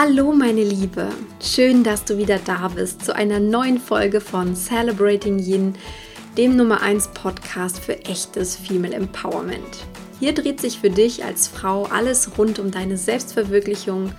Hallo 0.00 0.32
meine 0.32 0.62
Liebe, 0.62 1.08
schön, 1.42 1.82
dass 1.82 2.04
du 2.04 2.18
wieder 2.18 2.38
da 2.38 2.68
bist 2.68 3.04
zu 3.04 3.16
einer 3.16 3.40
neuen 3.40 3.80
Folge 3.80 4.20
von 4.20 4.54
Celebrating 4.54 5.40
Yin, 5.40 5.74
dem 6.36 6.54
Nummer 6.54 6.82
1 6.82 7.08
Podcast 7.14 7.80
für 7.80 8.04
echtes 8.04 8.54
Female 8.54 8.94
Empowerment. 8.94 9.88
Hier 10.20 10.34
dreht 10.34 10.60
sich 10.60 10.78
für 10.78 10.90
dich 10.90 11.24
als 11.24 11.48
Frau 11.48 11.82
alles 11.86 12.38
rund 12.38 12.60
um 12.60 12.70
deine 12.70 12.96
Selbstverwirklichung, 12.96 14.12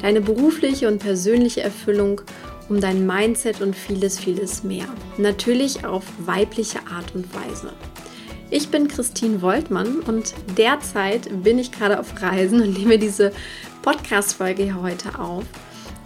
deine 0.00 0.22
berufliche 0.22 0.88
und 0.88 1.00
persönliche 1.00 1.60
Erfüllung, 1.60 2.22
um 2.70 2.80
dein 2.80 3.06
Mindset 3.06 3.60
und 3.60 3.76
vieles, 3.76 4.18
vieles 4.18 4.64
mehr. 4.64 4.86
Natürlich 5.18 5.84
auf 5.84 6.04
weibliche 6.16 6.78
Art 6.90 7.14
und 7.14 7.26
Weise. 7.34 7.74
Ich 8.48 8.68
bin 8.68 8.86
Christine 8.86 9.42
Woltmann 9.42 9.96
und 10.06 10.32
derzeit 10.56 11.42
bin 11.42 11.58
ich 11.58 11.72
gerade 11.72 11.98
auf 11.98 12.22
Reisen 12.22 12.62
und 12.62 12.78
nehme 12.78 12.96
diese 12.96 13.32
Podcast-Folge 13.86 14.64
hier 14.64 14.82
heute 14.82 15.16
auf. 15.16 15.44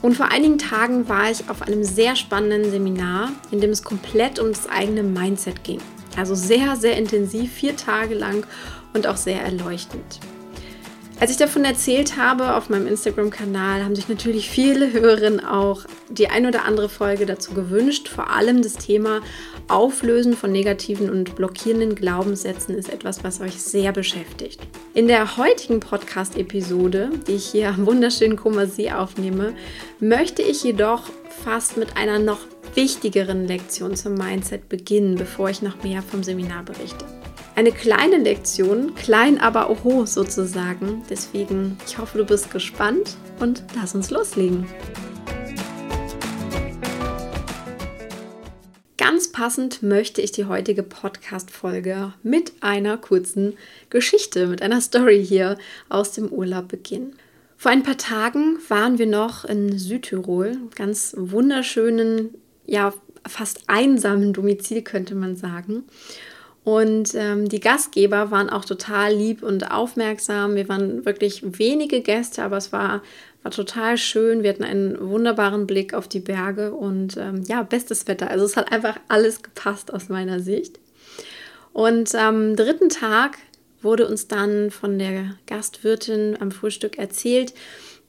Und 0.03 0.15
vor 0.15 0.31
einigen 0.31 0.59
Tagen 0.59 1.09
war 1.09 1.31
ich 1.31 1.49
auf 1.49 1.63
einem 1.63 1.83
sehr 1.83 2.15
spannenden 2.15 2.71
Seminar, 2.71 3.31
in 3.51 3.63
dem 3.63 3.71
es 3.71 3.83
komplett 3.83 4.39
um 4.39 4.49
das 4.49 4.69
eigene 4.69 5.03
Mindset 5.03 5.65
ging. 5.65 5.81
Also 6.15 6.35
sehr, 6.35 6.77
sehr 6.77 6.99
intensiv, 6.99 7.51
vier 7.51 7.77
Tage 7.77 8.15
lang 8.15 8.47
und 8.93 9.07
auch 9.07 9.17
sehr 9.17 9.41
erleuchtend. 9.41 10.21
Als 11.21 11.31
ich 11.31 11.37
davon 11.37 11.67
erzählt 11.67 12.17
habe 12.17 12.55
auf 12.55 12.71
meinem 12.71 12.87
Instagram-Kanal, 12.87 13.85
haben 13.85 13.95
sich 13.95 14.09
natürlich 14.09 14.49
viele 14.49 14.91
Hörerinnen 14.91 15.45
auch 15.45 15.85
die 16.09 16.29
ein 16.29 16.47
oder 16.47 16.65
andere 16.65 16.89
Folge 16.89 17.27
dazu 17.27 17.53
gewünscht. 17.53 18.09
Vor 18.09 18.31
allem 18.31 18.63
das 18.63 18.77
Thema 18.77 19.21
Auflösen 19.69 20.35
von 20.35 20.51
negativen 20.51 21.11
und 21.11 21.37
blockierenden 21.37 21.95
Glaubenssätzen 21.95 22.75
ist 22.75 22.89
etwas, 22.89 23.23
was 23.23 23.43
euch 23.43 23.61
sehr 23.61 23.93
beschäftigt. 23.93 24.61
In 24.95 25.09
der 25.09 25.37
heutigen 25.37 25.81
Podcast-Episode, 25.81 27.11
die 27.27 27.33
ich 27.33 27.45
hier 27.51 27.69
am 27.69 27.85
wunderschönen 27.85 28.37
Kummersee 28.37 28.93
aufnehme, 28.93 29.53
möchte 30.01 30.41
ich 30.41 30.65
jedoch 30.65 31.03
fast 31.45 31.77
mit 31.77 31.99
einer 31.99 32.19
noch 32.19 32.41
wichtigeren 32.75 33.47
Lektion 33.47 33.95
zum 33.95 34.15
Mindset 34.15 34.71
beginnen, 34.71 35.17
bevor 35.17 35.51
ich 35.51 35.61
noch 35.61 35.83
mehr 35.83 36.01
vom 36.01 36.23
Seminar 36.23 36.63
berichte. 36.63 37.20
Eine 37.61 37.73
kleine 37.73 38.17
Lektion, 38.17 38.95
klein 38.95 39.39
aber 39.39 39.69
oho 39.69 40.07
sozusagen. 40.07 41.03
Deswegen, 41.11 41.77
ich 41.87 41.99
hoffe, 41.99 42.17
du 42.17 42.25
bist 42.25 42.51
gespannt 42.51 43.19
und 43.39 43.65
lass 43.77 43.95
uns 43.95 44.11
loslegen. 44.11 44.67
Ganz 48.97 49.31
passend 49.31 49.83
möchte 49.83 50.23
ich 50.23 50.33
die 50.33 50.47
heutige 50.47 50.83
Podcast-Folge 50.83 52.15
mit 52.23 52.55
einer 52.63 52.97
kurzen 52.97 53.59
Geschichte, 53.91 54.47
mit 54.47 54.63
einer 54.63 54.81
Story 54.81 55.23
hier 55.23 55.59
aus 55.91 56.13
dem 56.13 56.33
Urlaub 56.33 56.69
beginnen. 56.69 57.15
Vor 57.59 57.73
ein 57.73 57.83
paar 57.83 57.99
Tagen 57.99 58.59
waren 58.69 58.99
wir 58.99 59.07
noch 59.07 59.45
in 59.45 59.79
Südtirol, 59.79 60.57
ganz 60.77 61.15
wunderschönen, 61.15 62.31
ja, 62.65 62.95
fast 63.29 63.65
einsamen 63.67 64.33
Domizil, 64.33 64.81
könnte 64.81 65.15
man 65.15 65.37
sagen. 65.37 65.85
Und 66.63 67.15
ähm, 67.15 67.49
die 67.49 67.61
Gastgeber 67.61 68.31
waren 68.31 68.51
auch 68.51 68.65
total 68.65 69.15
lieb 69.15 69.43
und 69.43 69.71
aufmerksam. 69.71 70.55
Wir 70.55 70.69
waren 70.69 71.07
wirklich 71.07 71.43
wenige 71.59 72.03
Gäste, 72.03 72.43
aber 72.43 72.59
es 72.59 72.71
war, 72.71 73.03
war 73.43 73.51
total 73.51 73.97
schön. 73.97 74.43
Wir 74.43 74.51
hatten 74.51 74.65
einen 74.65 75.01
wunderbaren 75.01 75.67
Blick 75.67 75.95
auf 75.95 76.07
die 76.07 76.21
Berge 76.21 76.73
und 76.73 77.17
ähm, 77.17 77.43
ja, 77.47 77.63
bestes 77.63 78.07
Wetter. 78.09 78.31
Also 78.31 78.45
es 78.45 78.57
hat 78.57 78.73
einfach 78.73 79.01
alles 79.09 79.43
gepasst 79.43 79.93
aus 79.93 80.11
meiner 80.11 80.41
Sicht. 80.41 80.79
Und 81.73 82.15
am 82.15 82.57
dritten 82.57 82.91
Tag 82.91 83.39
wurde 83.81 84.07
uns 84.07 84.29
dann 84.29 84.71
von 84.71 84.99
der 84.99 85.37
Gastwirtin 85.47 86.37
am 86.41 86.51
Frühstück 86.51 86.99
erzählt, 86.99 87.55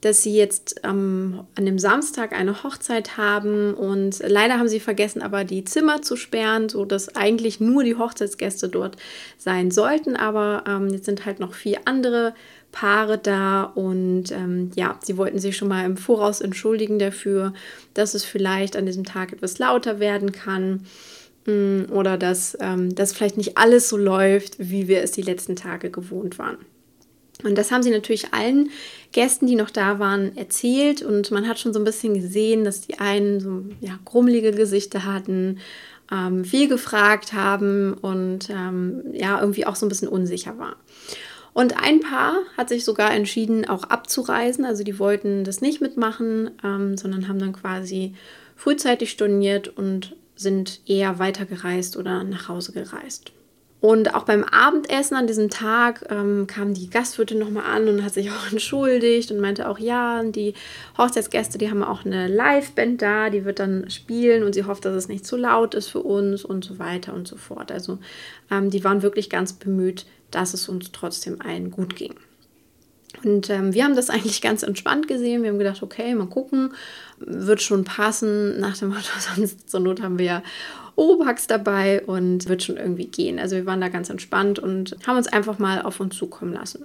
dass 0.02 0.22
sie 0.22 0.34
jetzt 0.36 0.80
ähm, 0.82 1.44
an 1.54 1.64
dem 1.64 1.78
Samstag 1.78 2.32
eine 2.32 2.64
Hochzeit 2.64 3.16
haben 3.16 3.72
und 3.72 4.18
leider 4.26 4.58
haben 4.58 4.68
sie 4.68 4.80
vergessen, 4.80 5.22
aber 5.22 5.44
die 5.44 5.64
Zimmer 5.64 6.02
zu 6.02 6.16
sperren, 6.16 6.68
sodass 6.68 7.14
eigentlich 7.14 7.60
nur 7.60 7.84
die 7.84 7.94
Hochzeitsgäste 7.94 8.68
dort 8.68 8.96
sein 9.38 9.70
sollten. 9.70 10.16
Aber 10.16 10.64
ähm, 10.66 10.88
jetzt 10.88 11.06
sind 11.06 11.24
halt 11.24 11.38
noch 11.38 11.54
vier 11.54 11.78
andere 11.84 12.34
Paare 12.72 13.16
da 13.16 13.62
und 13.62 14.32
ähm, 14.32 14.72
ja, 14.74 14.98
sie 15.04 15.16
wollten 15.16 15.38
sich 15.38 15.56
schon 15.56 15.68
mal 15.68 15.84
im 15.84 15.96
Voraus 15.96 16.40
entschuldigen 16.40 16.98
dafür, 16.98 17.52
dass 17.94 18.14
es 18.14 18.24
vielleicht 18.24 18.76
an 18.76 18.86
diesem 18.86 19.04
Tag 19.04 19.32
etwas 19.32 19.58
lauter 19.60 20.00
werden 20.00 20.32
kann 20.32 20.84
mm, 21.46 21.92
oder 21.92 22.18
dass 22.18 22.58
ähm, 22.60 22.92
das 22.92 23.12
vielleicht 23.12 23.36
nicht 23.36 23.56
alles 23.56 23.88
so 23.88 23.96
läuft, 23.96 24.56
wie 24.58 24.88
wir 24.88 25.02
es 25.02 25.12
die 25.12 25.22
letzten 25.22 25.54
Tage 25.54 25.90
gewohnt 25.90 26.40
waren. 26.40 26.56
Und 27.44 27.58
das 27.58 27.70
haben 27.70 27.82
sie 27.82 27.90
natürlich 27.90 28.32
allen 28.32 28.70
Gästen, 29.12 29.46
die 29.46 29.54
noch 29.54 29.70
da 29.70 29.98
waren, 29.98 30.36
erzählt. 30.36 31.02
Und 31.02 31.30
man 31.30 31.48
hat 31.48 31.58
schon 31.58 31.72
so 31.72 31.78
ein 31.78 31.84
bisschen 31.84 32.14
gesehen, 32.14 32.64
dass 32.64 32.80
die 32.80 32.98
einen 32.98 33.40
so 33.40 33.64
ja, 33.80 33.98
grummelige 34.04 34.52
Gesichter 34.52 35.04
hatten, 35.04 35.58
ähm, 36.10 36.44
viel 36.44 36.68
gefragt 36.68 37.32
haben 37.32 37.94
und 37.94 38.50
ähm, 38.50 39.02
ja, 39.12 39.40
irgendwie 39.40 39.66
auch 39.66 39.76
so 39.76 39.86
ein 39.86 39.88
bisschen 39.88 40.08
unsicher 40.08 40.58
war. 40.58 40.76
Und 41.54 41.82
ein 41.82 42.00
Paar 42.00 42.36
hat 42.56 42.70
sich 42.70 42.84
sogar 42.84 43.12
entschieden, 43.12 43.68
auch 43.68 43.84
abzureisen. 43.84 44.64
Also 44.64 44.84
die 44.84 44.98
wollten 44.98 45.44
das 45.44 45.60
nicht 45.60 45.80
mitmachen, 45.80 46.50
ähm, 46.64 46.96
sondern 46.96 47.28
haben 47.28 47.38
dann 47.38 47.52
quasi 47.52 48.14
frühzeitig 48.56 49.10
storniert 49.10 49.68
und 49.68 50.16
sind 50.34 50.80
eher 50.86 51.18
weitergereist 51.18 51.96
oder 51.96 52.24
nach 52.24 52.48
Hause 52.48 52.72
gereist. 52.72 53.32
Und 53.82 54.14
auch 54.14 54.22
beim 54.22 54.44
Abendessen 54.44 55.16
an 55.16 55.26
diesem 55.26 55.50
Tag 55.50 56.06
ähm, 56.08 56.46
kam 56.46 56.72
die 56.72 56.88
Gastwirtin 56.88 57.40
nochmal 57.40 57.64
an 57.64 57.88
und 57.88 58.04
hat 58.04 58.14
sich 58.14 58.30
auch 58.30 58.52
entschuldigt 58.52 59.32
und 59.32 59.40
meinte 59.40 59.68
auch, 59.68 59.80
ja, 59.80 60.22
die 60.22 60.54
Hochzeitsgäste, 60.96 61.58
die 61.58 61.68
haben 61.68 61.82
auch 61.82 62.04
eine 62.04 62.28
Liveband 62.28 63.02
da, 63.02 63.28
die 63.28 63.44
wird 63.44 63.58
dann 63.58 63.90
spielen 63.90 64.44
und 64.44 64.54
sie 64.54 64.64
hofft, 64.64 64.84
dass 64.84 64.94
es 64.94 65.08
nicht 65.08 65.26
zu 65.26 65.36
laut 65.36 65.74
ist 65.74 65.88
für 65.88 65.98
uns 65.98 66.44
und 66.44 66.64
so 66.64 66.78
weiter 66.78 67.12
und 67.12 67.26
so 67.26 67.36
fort. 67.36 67.72
Also 67.72 67.98
ähm, 68.52 68.70
die 68.70 68.84
waren 68.84 69.02
wirklich 69.02 69.28
ganz 69.28 69.52
bemüht, 69.52 70.06
dass 70.30 70.54
es 70.54 70.68
uns 70.68 70.92
trotzdem 70.92 71.42
allen 71.42 71.72
gut 71.72 71.96
ging. 71.96 72.14
Und 73.24 73.50
ähm, 73.50 73.74
wir 73.74 73.82
haben 73.82 73.96
das 73.96 74.10
eigentlich 74.10 74.40
ganz 74.40 74.62
entspannt 74.62 75.08
gesehen. 75.08 75.42
Wir 75.42 75.50
haben 75.50 75.58
gedacht, 75.58 75.82
okay, 75.82 76.14
mal 76.14 76.28
gucken, 76.28 76.72
wird 77.18 77.60
schon 77.60 77.82
passen. 77.82 78.60
Nach 78.60 78.78
dem 78.78 78.90
Motto, 78.90 79.10
sonst 79.34 79.68
zur 79.68 79.80
Not 79.80 80.00
haben 80.00 80.20
wir 80.20 80.26
ja 80.26 80.42
Obax 80.96 81.46
dabei 81.46 82.02
und 82.02 82.48
wird 82.48 82.62
schon 82.62 82.76
irgendwie 82.76 83.06
gehen. 83.06 83.38
Also 83.38 83.56
wir 83.56 83.66
waren 83.66 83.80
da 83.80 83.88
ganz 83.88 84.10
entspannt 84.10 84.58
und 84.58 84.96
haben 85.06 85.16
uns 85.16 85.26
einfach 85.26 85.58
mal 85.58 85.82
auf 85.82 86.00
uns 86.00 86.16
zukommen 86.16 86.52
lassen. 86.52 86.84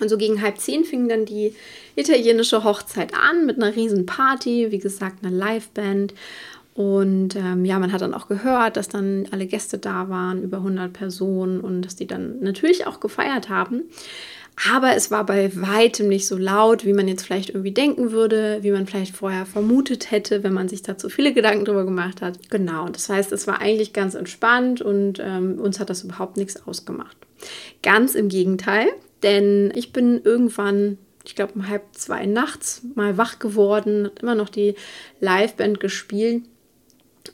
Und 0.00 0.08
so 0.08 0.16
gegen 0.16 0.40
halb 0.40 0.58
zehn 0.58 0.84
fing 0.84 1.08
dann 1.08 1.26
die 1.26 1.54
italienische 1.94 2.64
Hochzeit 2.64 3.12
an 3.14 3.46
mit 3.46 3.56
einer 3.56 3.76
riesen 3.76 4.06
Party, 4.06 4.68
wie 4.70 4.78
gesagt, 4.78 5.24
eine 5.24 5.36
Liveband. 5.36 6.14
Und 6.74 7.36
ähm, 7.36 7.64
ja, 7.64 7.78
man 7.78 7.92
hat 7.92 8.00
dann 8.00 8.14
auch 8.14 8.28
gehört, 8.28 8.76
dass 8.76 8.88
dann 8.88 9.28
alle 9.32 9.46
Gäste 9.46 9.76
da 9.76 10.08
waren, 10.08 10.42
über 10.42 10.58
100 10.58 10.92
Personen 10.92 11.60
und 11.60 11.82
dass 11.82 11.96
die 11.96 12.06
dann 12.06 12.40
natürlich 12.40 12.86
auch 12.86 13.00
gefeiert 13.00 13.50
haben. 13.50 13.82
Aber 14.68 14.94
es 14.94 15.10
war 15.10 15.24
bei 15.24 15.50
weitem 15.56 16.08
nicht 16.08 16.26
so 16.26 16.36
laut, 16.36 16.84
wie 16.84 16.92
man 16.92 17.08
jetzt 17.08 17.24
vielleicht 17.24 17.50
irgendwie 17.50 17.72
denken 17.72 18.12
würde, 18.12 18.58
wie 18.60 18.72
man 18.72 18.86
vielleicht 18.86 19.16
vorher 19.16 19.46
vermutet 19.46 20.10
hätte, 20.10 20.42
wenn 20.42 20.52
man 20.52 20.68
sich 20.68 20.82
da 20.82 20.98
zu 20.98 21.08
viele 21.08 21.32
Gedanken 21.32 21.64
drüber 21.64 21.84
gemacht 21.84 22.20
hat. 22.20 22.50
Genau, 22.50 22.88
das 22.88 23.08
heißt, 23.08 23.32
es 23.32 23.46
war 23.46 23.60
eigentlich 23.60 23.92
ganz 23.92 24.14
entspannt 24.14 24.82
und 24.82 25.18
ähm, 25.18 25.58
uns 25.58 25.80
hat 25.80 25.88
das 25.88 26.04
überhaupt 26.04 26.36
nichts 26.36 26.66
ausgemacht. 26.66 27.16
Ganz 27.82 28.14
im 28.14 28.28
Gegenteil, 28.28 28.88
denn 29.22 29.72
ich 29.74 29.92
bin 29.92 30.20
irgendwann 30.22 30.98
ich 31.24 31.34
glaube, 31.34 31.52
um 31.54 31.68
halb 31.68 31.82
zwei 31.92 32.24
nachts 32.24 32.82
mal 32.94 33.18
wach 33.18 33.38
geworden, 33.38 34.06
hat 34.06 34.22
immer 34.22 34.34
noch 34.34 34.48
die 34.48 34.74
Liveband 35.20 35.78
gespielt. 35.78 36.44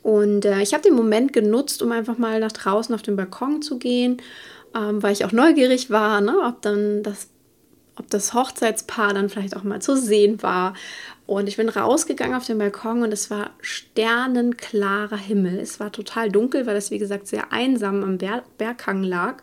Und 0.02 0.44
äh, 0.44 0.60
ich 0.60 0.74
habe 0.74 0.82
den 0.82 0.94
Moment 0.94 1.32
genutzt, 1.32 1.82
um 1.82 1.92
einfach 1.92 2.18
mal 2.18 2.40
nach 2.40 2.52
draußen 2.52 2.94
auf 2.94 3.02
den 3.02 3.16
Balkon 3.16 3.62
zu 3.62 3.78
gehen 3.78 4.20
ähm, 4.76 5.02
weil 5.02 5.12
ich 5.12 5.24
auch 5.24 5.32
neugierig 5.32 5.90
war, 5.90 6.20
ne, 6.20 6.36
ob 6.46 6.60
dann 6.62 7.02
das, 7.02 7.28
ob 7.96 8.10
das 8.10 8.34
Hochzeitspaar 8.34 9.14
dann 9.14 9.30
vielleicht 9.30 9.56
auch 9.56 9.62
mal 9.62 9.80
zu 9.80 9.96
sehen 9.96 10.42
war. 10.42 10.74
Und 11.26 11.48
ich 11.48 11.56
bin 11.56 11.68
rausgegangen 11.68 12.36
auf 12.36 12.46
den 12.46 12.58
Balkon 12.58 13.02
und 13.02 13.12
es 13.12 13.30
war 13.30 13.50
sternenklarer 13.60 15.16
Himmel. 15.16 15.58
Es 15.58 15.80
war 15.80 15.90
total 15.90 16.30
dunkel, 16.30 16.66
weil 16.66 16.76
es 16.76 16.90
wie 16.90 16.98
gesagt 16.98 17.26
sehr 17.26 17.52
einsam 17.52 18.04
am 18.04 18.18
Ber 18.18 18.44
Berghang 18.58 19.02
lag. 19.02 19.42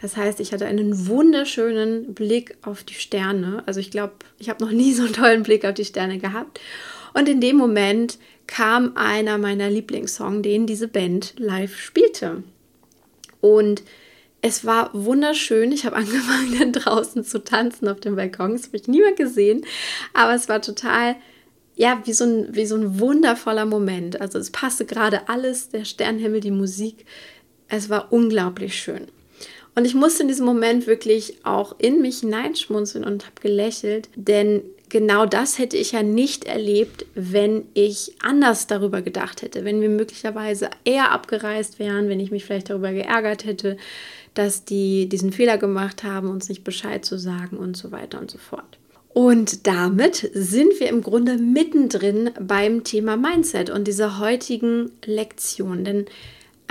Das 0.00 0.16
heißt, 0.16 0.40
ich 0.40 0.52
hatte 0.52 0.66
einen 0.66 1.06
wunderschönen 1.06 2.12
Blick 2.12 2.56
auf 2.62 2.82
die 2.84 2.94
Sterne. 2.94 3.62
Also 3.66 3.80
ich 3.80 3.90
glaube, 3.90 4.14
ich 4.38 4.48
habe 4.48 4.64
noch 4.64 4.72
nie 4.72 4.92
so 4.92 5.04
einen 5.04 5.12
tollen 5.12 5.42
Blick 5.44 5.64
auf 5.64 5.74
die 5.74 5.84
Sterne 5.84 6.18
gehabt. 6.18 6.60
Und 7.14 7.28
in 7.28 7.40
dem 7.40 7.56
Moment 7.56 8.18
kam 8.46 8.96
einer 8.96 9.38
meiner 9.38 9.70
Lieblingssongs, 9.70 10.42
den 10.42 10.66
diese 10.66 10.88
Band 10.88 11.34
live 11.38 11.78
spielte. 11.78 12.42
Und 13.40 13.82
es 14.42 14.66
war 14.66 14.90
wunderschön. 14.92 15.72
Ich 15.72 15.86
habe 15.86 15.96
angefangen, 15.96 16.58
dann 16.58 16.72
draußen 16.72 17.24
zu 17.24 17.42
tanzen 17.42 17.88
auf 17.88 18.00
dem 18.00 18.16
Balkon. 18.16 18.52
Das 18.52 18.66
habe 18.66 18.76
ich 18.76 18.88
niemand 18.88 19.16
gesehen. 19.16 19.64
Aber 20.12 20.34
es 20.34 20.48
war 20.48 20.60
total, 20.60 21.16
ja, 21.74 22.02
wie 22.04 22.12
so, 22.12 22.24
ein, 22.24 22.54
wie 22.54 22.66
so 22.66 22.76
ein 22.76 23.00
wundervoller 23.00 23.64
Moment. 23.64 24.20
Also 24.20 24.38
es 24.38 24.50
passte 24.50 24.84
gerade 24.84 25.28
alles, 25.28 25.70
der 25.70 25.84
Sternenhimmel, 25.84 26.40
die 26.40 26.50
Musik. 26.50 27.06
Es 27.68 27.88
war 27.88 28.12
unglaublich 28.12 28.74
schön. 28.74 29.06
Und 29.74 29.86
ich 29.86 29.94
musste 29.94 30.22
in 30.22 30.28
diesem 30.28 30.44
Moment 30.44 30.86
wirklich 30.86 31.38
auch 31.44 31.76
in 31.78 32.02
mich 32.02 32.18
hineinschmunzeln 32.18 33.04
und 33.04 33.24
habe 33.24 33.40
gelächelt, 33.40 34.10
denn 34.16 34.62
genau 34.92 35.24
das 35.24 35.58
hätte 35.58 35.78
ich 35.78 35.92
ja 35.92 36.02
nicht 36.02 36.44
erlebt, 36.44 37.06
wenn 37.14 37.64
ich 37.72 38.14
anders 38.22 38.66
darüber 38.66 39.00
gedacht 39.00 39.40
hätte, 39.40 39.64
wenn 39.64 39.80
wir 39.80 39.88
möglicherweise 39.88 40.68
eher 40.84 41.12
abgereist 41.12 41.78
wären, 41.78 42.10
wenn 42.10 42.20
ich 42.20 42.30
mich 42.30 42.44
vielleicht 42.44 42.68
darüber 42.68 42.92
geärgert 42.92 43.46
hätte, 43.46 43.78
dass 44.34 44.66
die 44.66 45.08
diesen 45.08 45.32
Fehler 45.32 45.56
gemacht 45.56 46.04
haben, 46.04 46.28
uns 46.28 46.50
nicht 46.50 46.62
Bescheid 46.62 47.06
zu 47.06 47.18
sagen 47.18 47.56
und 47.56 47.74
so 47.74 47.90
weiter 47.90 48.20
und 48.20 48.30
so 48.30 48.36
fort. 48.36 48.78
Und 49.14 49.66
damit 49.66 50.30
sind 50.34 50.78
wir 50.78 50.90
im 50.90 51.02
Grunde 51.02 51.38
mittendrin 51.38 52.30
beim 52.38 52.84
Thema 52.84 53.16
Mindset 53.16 53.70
und 53.70 53.88
dieser 53.88 54.18
heutigen 54.18 54.90
Lektion. 55.06 55.84
Denn 55.84 56.04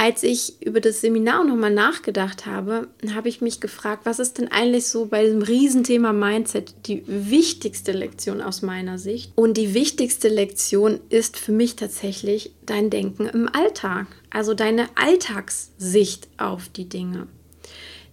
als 0.01 0.23
ich 0.23 0.59
über 0.65 0.81
das 0.81 1.01
Seminar 1.01 1.43
nochmal 1.43 1.71
nachgedacht 1.71 2.47
habe, 2.47 2.87
habe 3.13 3.29
ich 3.29 3.39
mich 3.39 3.59
gefragt, 3.59 4.01
was 4.03 4.17
ist 4.17 4.39
denn 4.39 4.47
eigentlich 4.47 4.87
so 4.87 5.05
bei 5.05 5.23
diesem 5.23 5.43
Riesenthema 5.43 6.11
Mindset 6.11 6.73
die 6.87 7.03
wichtigste 7.05 7.91
Lektion 7.91 8.41
aus 8.41 8.63
meiner 8.63 8.97
Sicht? 8.97 9.31
Und 9.35 9.57
die 9.57 9.75
wichtigste 9.75 10.27
Lektion 10.27 10.99
ist 11.09 11.37
für 11.37 11.51
mich 11.51 11.75
tatsächlich 11.75 12.51
dein 12.65 12.89
Denken 12.89 13.27
im 13.27 13.47
Alltag, 13.47 14.07
also 14.31 14.55
deine 14.55 14.87
Alltagssicht 14.95 16.27
auf 16.37 16.67
die 16.69 16.89
Dinge. 16.89 17.27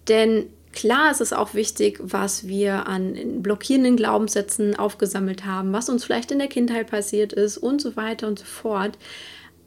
Denn 0.07 0.45
Klar 0.71 1.09
ist 1.09 1.19
es 1.19 1.33
auch 1.33 1.55
wichtig, 1.55 1.99
was 2.03 2.47
wir 2.47 2.87
an 2.87 3.41
blockierenden 3.41 3.97
Glaubenssätzen 3.97 4.75
aufgesammelt 4.75 5.43
haben, 5.43 5.73
was 5.73 5.89
uns 5.89 6.05
vielleicht 6.05 6.31
in 6.31 6.37
der 6.37 6.47
Kindheit 6.47 6.91
passiert 6.91 7.33
ist 7.33 7.57
und 7.57 7.81
so 7.81 7.95
weiter 7.95 8.27
und 8.27 8.37
so 8.37 8.45
fort. 8.45 8.99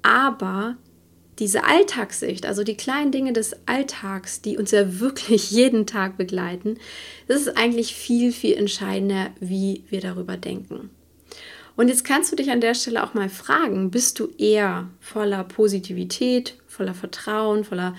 Aber 0.02 0.76
diese 1.42 1.64
Alltagssicht, 1.64 2.46
also 2.46 2.62
die 2.62 2.76
kleinen 2.76 3.10
Dinge 3.10 3.32
des 3.32 3.56
Alltags, 3.66 4.42
die 4.42 4.56
uns 4.56 4.70
ja 4.70 5.00
wirklich 5.00 5.50
jeden 5.50 5.86
Tag 5.86 6.16
begleiten, 6.16 6.78
das 7.26 7.40
ist 7.40 7.56
eigentlich 7.56 7.96
viel, 7.96 8.32
viel 8.32 8.54
entscheidender, 8.54 9.30
wie 9.40 9.82
wir 9.88 10.00
darüber 10.00 10.36
denken. 10.36 10.90
Und 11.74 11.88
jetzt 11.88 12.04
kannst 12.04 12.30
du 12.30 12.36
dich 12.36 12.52
an 12.52 12.60
der 12.60 12.74
Stelle 12.74 13.02
auch 13.02 13.14
mal 13.14 13.28
fragen, 13.28 13.90
bist 13.90 14.20
du 14.20 14.28
eher 14.38 14.88
voller 15.00 15.42
Positivität, 15.42 16.54
voller 16.68 16.94
Vertrauen, 16.94 17.64
voller 17.64 17.96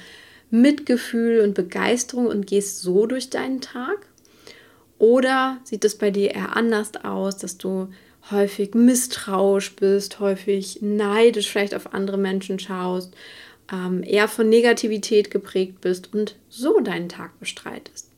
Mitgefühl 0.49 1.41
und 1.41 1.53
Begeisterung 1.53 2.27
und 2.27 2.47
gehst 2.47 2.81
so 2.81 3.07
durch 3.07 3.29
deinen 3.29 3.59
Tag? 3.59 4.07
Oder 4.99 5.57
sieht 5.65 5.83
es 5.83 5.97
bei 5.97 6.11
dir 6.11 6.31
eher 6.31 6.55
anders 6.55 6.91
aus, 7.03 7.35
dass 7.37 7.57
du 7.57 7.89
häufig 8.31 8.73
misstrauisch 8.73 9.75
bist, 9.75 10.19
häufig 10.19 10.79
neidisch 10.81 11.51
vielleicht 11.51 11.75
auf 11.75 11.93
andere 11.93 12.17
Menschen 12.17 12.59
schaust, 12.59 13.13
ähm, 13.71 14.03
eher 14.03 14.27
von 14.27 14.49
Negativität 14.49 15.31
geprägt 15.31 15.81
bist 15.81 16.13
und 16.13 16.35
so 16.49 16.79
deinen 16.79 17.09
Tag 17.09 17.39
bestreitest? 17.39 18.09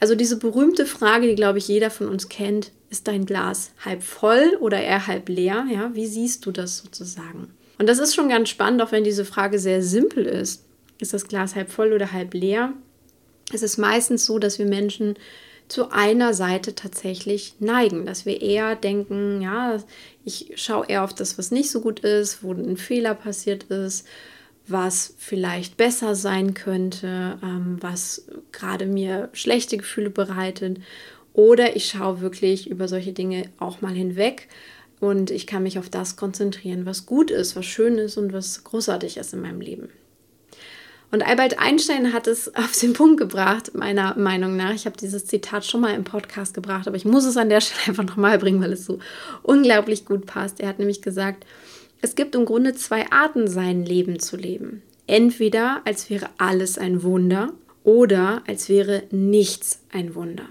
Also 0.00 0.14
diese 0.14 0.38
berühmte 0.38 0.86
Frage, 0.86 1.26
die 1.26 1.34
glaube 1.34 1.58
ich 1.58 1.68
jeder 1.68 1.90
von 1.90 2.08
uns 2.08 2.28
kennt, 2.28 2.72
ist 2.90 3.06
dein 3.06 3.26
Glas 3.26 3.72
halb 3.84 4.02
voll 4.02 4.56
oder 4.60 4.80
eher 4.80 5.06
halb 5.06 5.28
leer? 5.28 5.66
Ja, 5.70 5.90
wie 5.94 6.06
siehst 6.06 6.46
du 6.46 6.52
das 6.52 6.78
sozusagen? 6.78 7.50
Und 7.78 7.88
das 7.88 7.98
ist 7.98 8.14
schon 8.14 8.28
ganz 8.28 8.48
spannend, 8.48 8.80
auch 8.82 8.92
wenn 8.92 9.04
diese 9.04 9.24
Frage 9.24 9.58
sehr 9.58 9.82
simpel 9.82 10.24
ist 10.24 10.64
ist 11.00 11.14
das 11.14 11.28
Glas 11.28 11.54
halb 11.54 11.70
voll 11.70 11.92
oder 11.92 12.12
halb 12.12 12.34
leer? 12.34 12.72
Es 13.52 13.62
ist 13.62 13.78
meistens 13.78 14.26
so, 14.26 14.38
dass 14.38 14.58
wir 14.58 14.66
Menschen 14.66 15.14
zu 15.68 15.90
einer 15.92 16.34
Seite 16.34 16.74
tatsächlich 16.74 17.54
neigen, 17.60 18.06
dass 18.06 18.26
wir 18.26 18.40
eher 18.40 18.74
denken, 18.74 19.42
ja, 19.42 19.76
ich 20.24 20.52
schaue 20.56 20.86
eher 20.86 21.04
auf 21.04 21.14
das, 21.14 21.38
was 21.38 21.50
nicht 21.50 21.70
so 21.70 21.80
gut 21.80 22.00
ist, 22.00 22.42
wo 22.42 22.52
ein 22.52 22.76
Fehler 22.76 23.14
passiert 23.14 23.64
ist, 23.64 24.06
was 24.66 25.14
vielleicht 25.18 25.76
besser 25.76 26.14
sein 26.14 26.54
könnte, 26.54 27.38
ähm, 27.42 27.76
was 27.80 28.26
gerade 28.52 28.86
mir 28.86 29.28
schlechte 29.32 29.76
Gefühle 29.76 30.10
bereitet. 30.10 30.78
Oder 31.32 31.76
ich 31.76 31.88
schaue 31.88 32.20
wirklich 32.20 32.68
über 32.68 32.88
solche 32.88 33.12
Dinge 33.12 33.44
auch 33.58 33.80
mal 33.80 33.94
hinweg 33.94 34.48
und 35.00 35.30
ich 35.30 35.46
kann 35.46 35.62
mich 35.62 35.78
auf 35.78 35.88
das 35.88 36.16
konzentrieren, 36.16 36.86
was 36.86 37.06
gut 37.06 37.30
ist, 37.30 37.56
was 37.56 37.66
schön 37.66 37.98
ist 37.98 38.16
und 38.16 38.32
was 38.32 38.64
großartig 38.64 39.16
ist 39.16 39.32
in 39.32 39.42
meinem 39.42 39.60
Leben. 39.60 39.90
Und 41.10 41.22
Albert 41.22 41.58
Einstein 41.58 42.12
hat 42.12 42.26
es 42.26 42.54
auf 42.54 42.72
den 42.78 42.92
Punkt 42.92 43.18
gebracht, 43.18 43.74
meiner 43.74 44.16
Meinung 44.16 44.56
nach. 44.56 44.74
Ich 44.74 44.86
habe 44.86 44.96
dieses 44.96 45.26
Zitat 45.26 45.64
schon 45.64 45.80
mal 45.80 45.94
im 45.94 46.04
Podcast 46.04 46.54
gebracht, 46.54 46.86
aber 46.86 46.96
ich 46.96 47.04
muss 47.04 47.24
es 47.24 47.36
an 47.36 47.48
der 47.48 47.60
Stelle 47.60 47.80
einfach 47.88 48.04
nochmal 48.04 48.38
bringen, 48.38 48.60
weil 48.60 48.72
es 48.72 48.84
so 48.84 48.98
unglaublich 49.42 50.04
gut 50.04 50.26
passt. 50.26 50.60
Er 50.60 50.68
hat 50.68 50.78
nämlich 50.78 51.02
gesagt, 51.02 51.46
es 52.00 52.14
gibt 52.14 52.34
im 52.34 52.44
Grunde 52.44 52.74
zwei 52.74 53.10
Arten, 53.10 53.48
sein 53.48 53.84
Leben 53.84 54.20
zu 54.20 54.36
leben. 54.36 54.82
Entweder 55.06 55.80
als 55.84 56.10
wäre 56.10 56.28
alles 56.36 56.78
ein 56.78 57.02
Wunder 57.02 57.52
oder 57.82 58.42
als 58.46 58.68
wäre 58.68 59.04
nichts 59.10 59.80
ein 59.90 60.14
Wunder. 60.14 60.44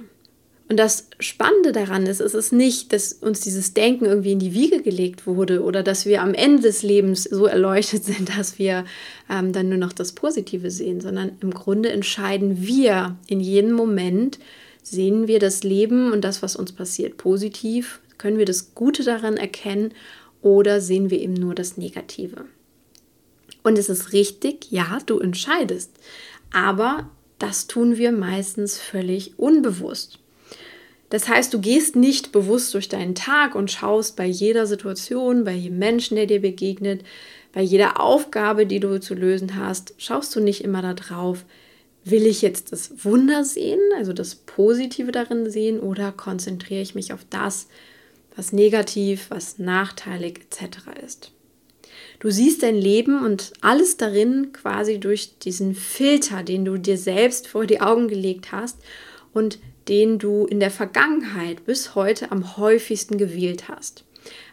Und 0.70 0.78
das 0.78 1.08
Spannende 1.20 1.72
daran 1.72 2.06
ist, 2.06 2.20
ist 2.20 2.34
es 2.34 2.52
nicht, 2.52 2.92
dass 2.92 3.14
uns 3.14 3.40
dieses 3.40 3.74
Denken 3.74 4.06
irgendwie 4.06 4.34
in 4.34 4.40
die 4.40 4.54
Wiege 4.54 4.82
gelegt 4.82 5.26
wurde 5.26 5.64
oder 5.64 5.82
dass 5.82 6.06
wir 6.06 6.22
am 6.22 6.34
Ende 6.34 6.64
des 6.64 6.84
Lebens 6.84 7.24
so 7.24 7.46
erleuchtet 7.46 8.04
sind, 8.04 8.30
dass 8.38 8.60
wir 8.60 8.86
ähm, 9.30 9.54
dann 9.54 9.70
nur 9.70 9.78
noch 9.78 9.94
das 9.94 10.12
Positive 10.12 10.70
sehen, 10.70 11.00
sondern 11.00 11.32
im 11.40 11.52
Grunde 11.52 11.90
entscheiden 11.92 12.66
wir 12.66 13.18
in 13.28 13.40
jedem 13.40 13.72
Moment, 13.72 14.40
sehen 14.84 15.28
wir 15.28 15.40
das 15.40 15.64
Leben 15.64 16.12
und 16.12 16.22
das, 16.22 16.42
was 16.42 16.56
uns 16.56 16.74
passiert, 16.74 17.18
positiv, 17.18 18.02
können 18.18 18.38
wir 18.38 18.46
das 18.46 18.74
Gute 18.76 19.04
daran 19.04 19.38
erkennen 19.38 19.94
oder 20.42 20.82
sehen 20.82 21.10
wir 21.10 21.20
eben 21.20 21.34
nur 21.34 21.56
das 21.56 21.78
Negative. 21.78 22.46
Und 23.64 23.78
es 23.78 23.90
ist 23.90 24.14
richtig, 24.14 24.72
ja, 24.72 25.00
du 25.06 25.20
entscheidest, 25.20 25.92
aber 26.52 27.10
das 27.40 27.68
tun 27.68 27.98
wir 27.98 28.12
meistens 28.12 28.78
völlig 28.78 29.38
unbewusst. 29.38 30.20
Das 31.10 31.30
heißt, 31.30 31.54
du 31.54 31.60
gehst 31.60 31.96
nicht 31.96 32.32
bewusst 32.32 32.74
durch 32.74 32.90
deinen 32.90 33.16
Tag 33.16 33.56
und 33.56 33.72
schaust 33.72 34.16
bei 34.16 34.26
jeder 34.26 34.68
Situation, 34.68 35.46
bei 35.46 35.54
jedem 35.54 35.80
Menschen, 35.80 36.16
der 36.16 36.26
dir 36.26 36.42
begegnet, 36.42 37.04
bei 37.54 37.62
jeder 37.62 38.02
Aufgabe, 38.02 38.66
die 38.66 38.80
du 38.80 39.00
zu 39.00 39.14
lösen 39.14 39.56
hast, 39.56 39.94
schaust 39.98 40.36
du 40.36 40.42
nicht 40.42 40.64
immer 40.64 40.82
darauf, 40.82 41.46
will 42.04 42.26
ich 42.26 42.42
jetzt 42.42 42.72
das 42.72 43.06
Wunder 43.06 43.44
sehen, 43.44 43.80
also 43.98 44.14
das 44.14 44.36
Positive 44.36 45.12
darin 45.12 45.50
sehen, 45.50 45.80
oder 45.80 46.12
konzentriere 46.12 46.82
ich 46.82 46.96
mich 46.96 47.14
auf 47.14 47.26
das, 47.30 47.68
was 48.36 48.54
negativ, 48.54 49.28
was 49.30 49.60
nachteilig 49.60 50.42
etc. 50.42 50.78
ist. 51.06 51.32
Du 52.20 52.30
siehst 52.30 52.64
dein 52.64 52.76
Leben 52.76 53.24
und 53.24 53.54
alles 53.62 53.98
darin 53.98 54.52
quasi 54.54 55.00
durch 55.00 55.38
diesen 55.40 55.74
Filter, 55.74 56.44
den 56.44 56.66
du 56.66 56.78
dir 56.78 56.98
selbst 56.98 57.48
vor 57.48 57.66
die 57.66 57.82
Augen 57.82 58.08
gelegt 58.08 58.52
hast 58.52 58.78
und 59.34 59.60
den 59.88 60.20
du 60.20 60.46
in 60.46 60.60
der 60.60 60.72
Vergangenheit 60.72 61.66
bis 61.66 61.96
heute 61.96 62.32
am 62.32 62.58
häufigsten 62.58 63.18
gewählt 63.18 63.68
hast. 63.70 64.04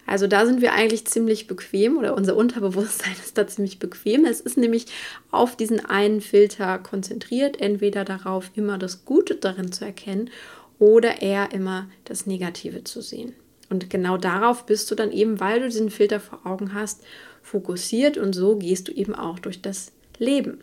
Also 0.07 0.27
da 0.27 0.45
sind 0.45 0.61
wir 0.61 0.73
eigentlich 0.73 1.07
ziemlich 1.07 1.47
bequem 1.47 1.97
oder 1.97 2.15
unser 2.15 2.37
Unterbewusstsein 2.37 3.15
ist 3.25 3.39
da 3.39 3.47
ziemlich 3.47 3.79
bequem. 3.79 4.25
Es 4.25 4.41
ist 4.41 4.57
nämlich 4.57 4.87
auf 5.31 5.57
diesen 5.57 5.85
einen 5.85 6.21
Filter 6.21 6.79
konzentriert, 6.79 7.61
entweder 7.61 8.05
darauf, 8.05 8.51
immer 8.55 8.79
das 8.79 9.05
Gute 9.05 9.35
darin 9.37 9.73
zu 9.73 9.85
erkennen 9.85 10.31
oder 10.79 11.23
eher 11.23 11.53
immer 11.53 11.89
das 12.05 12.27
Negative 12.27 12.85
zu 12.85 13.01
sehen. 13.01 13.35
Und 13.71 13.89
genau 13.89 14.19
darauf 14.19 14.67
bist 14.67 14.91
du 14.91 14.95
dann 14.95 15.11
eben, 15.11 15.41
weil 15.41 15.61
du 15.61 15.69
diesen 15.69 15.91
Filter 15.91 16.21
vor 16.21 16.41
Augen 16.45 16.75
hast, 16.75 17.03
fokussiert 17.43 18.19
und 18.19 18.35
so 18.35 18.57
gehst 18.57 18.89
du 18.89 18.93
eben 18.93 19.15
auch 19.15 19.39
durch 19.39 19.63
das 19.63 19.93
Leben. 20.19 20.63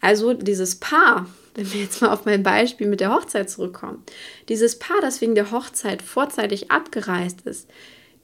Also 0.00 0.32
dieses 0.34 0.76
Paar, 0.76 1.28
wenn 1.54 1.72
wir 1.72 1.80
jetzt 1.80 2.00
mal 2.00 2.12
auf 2.12 2.24
mein 2.24 2.42
Beispiel 2.42 2.86
mit 2.86 3.00
der 3.00 3.12
Hochzeit 3.12 3.50
zurückkommen, 3.50 4.02
dieses 4.48 4.78
Paar, 4.78 5.00
das 5.00 5.20
wegen 5.20 5.34
der 5.34 5.50
Hochzeit 5.50 6.02
vorzeitig 6.02 6.70
abgereist 6.70 7.42
ist, 7.42 7.68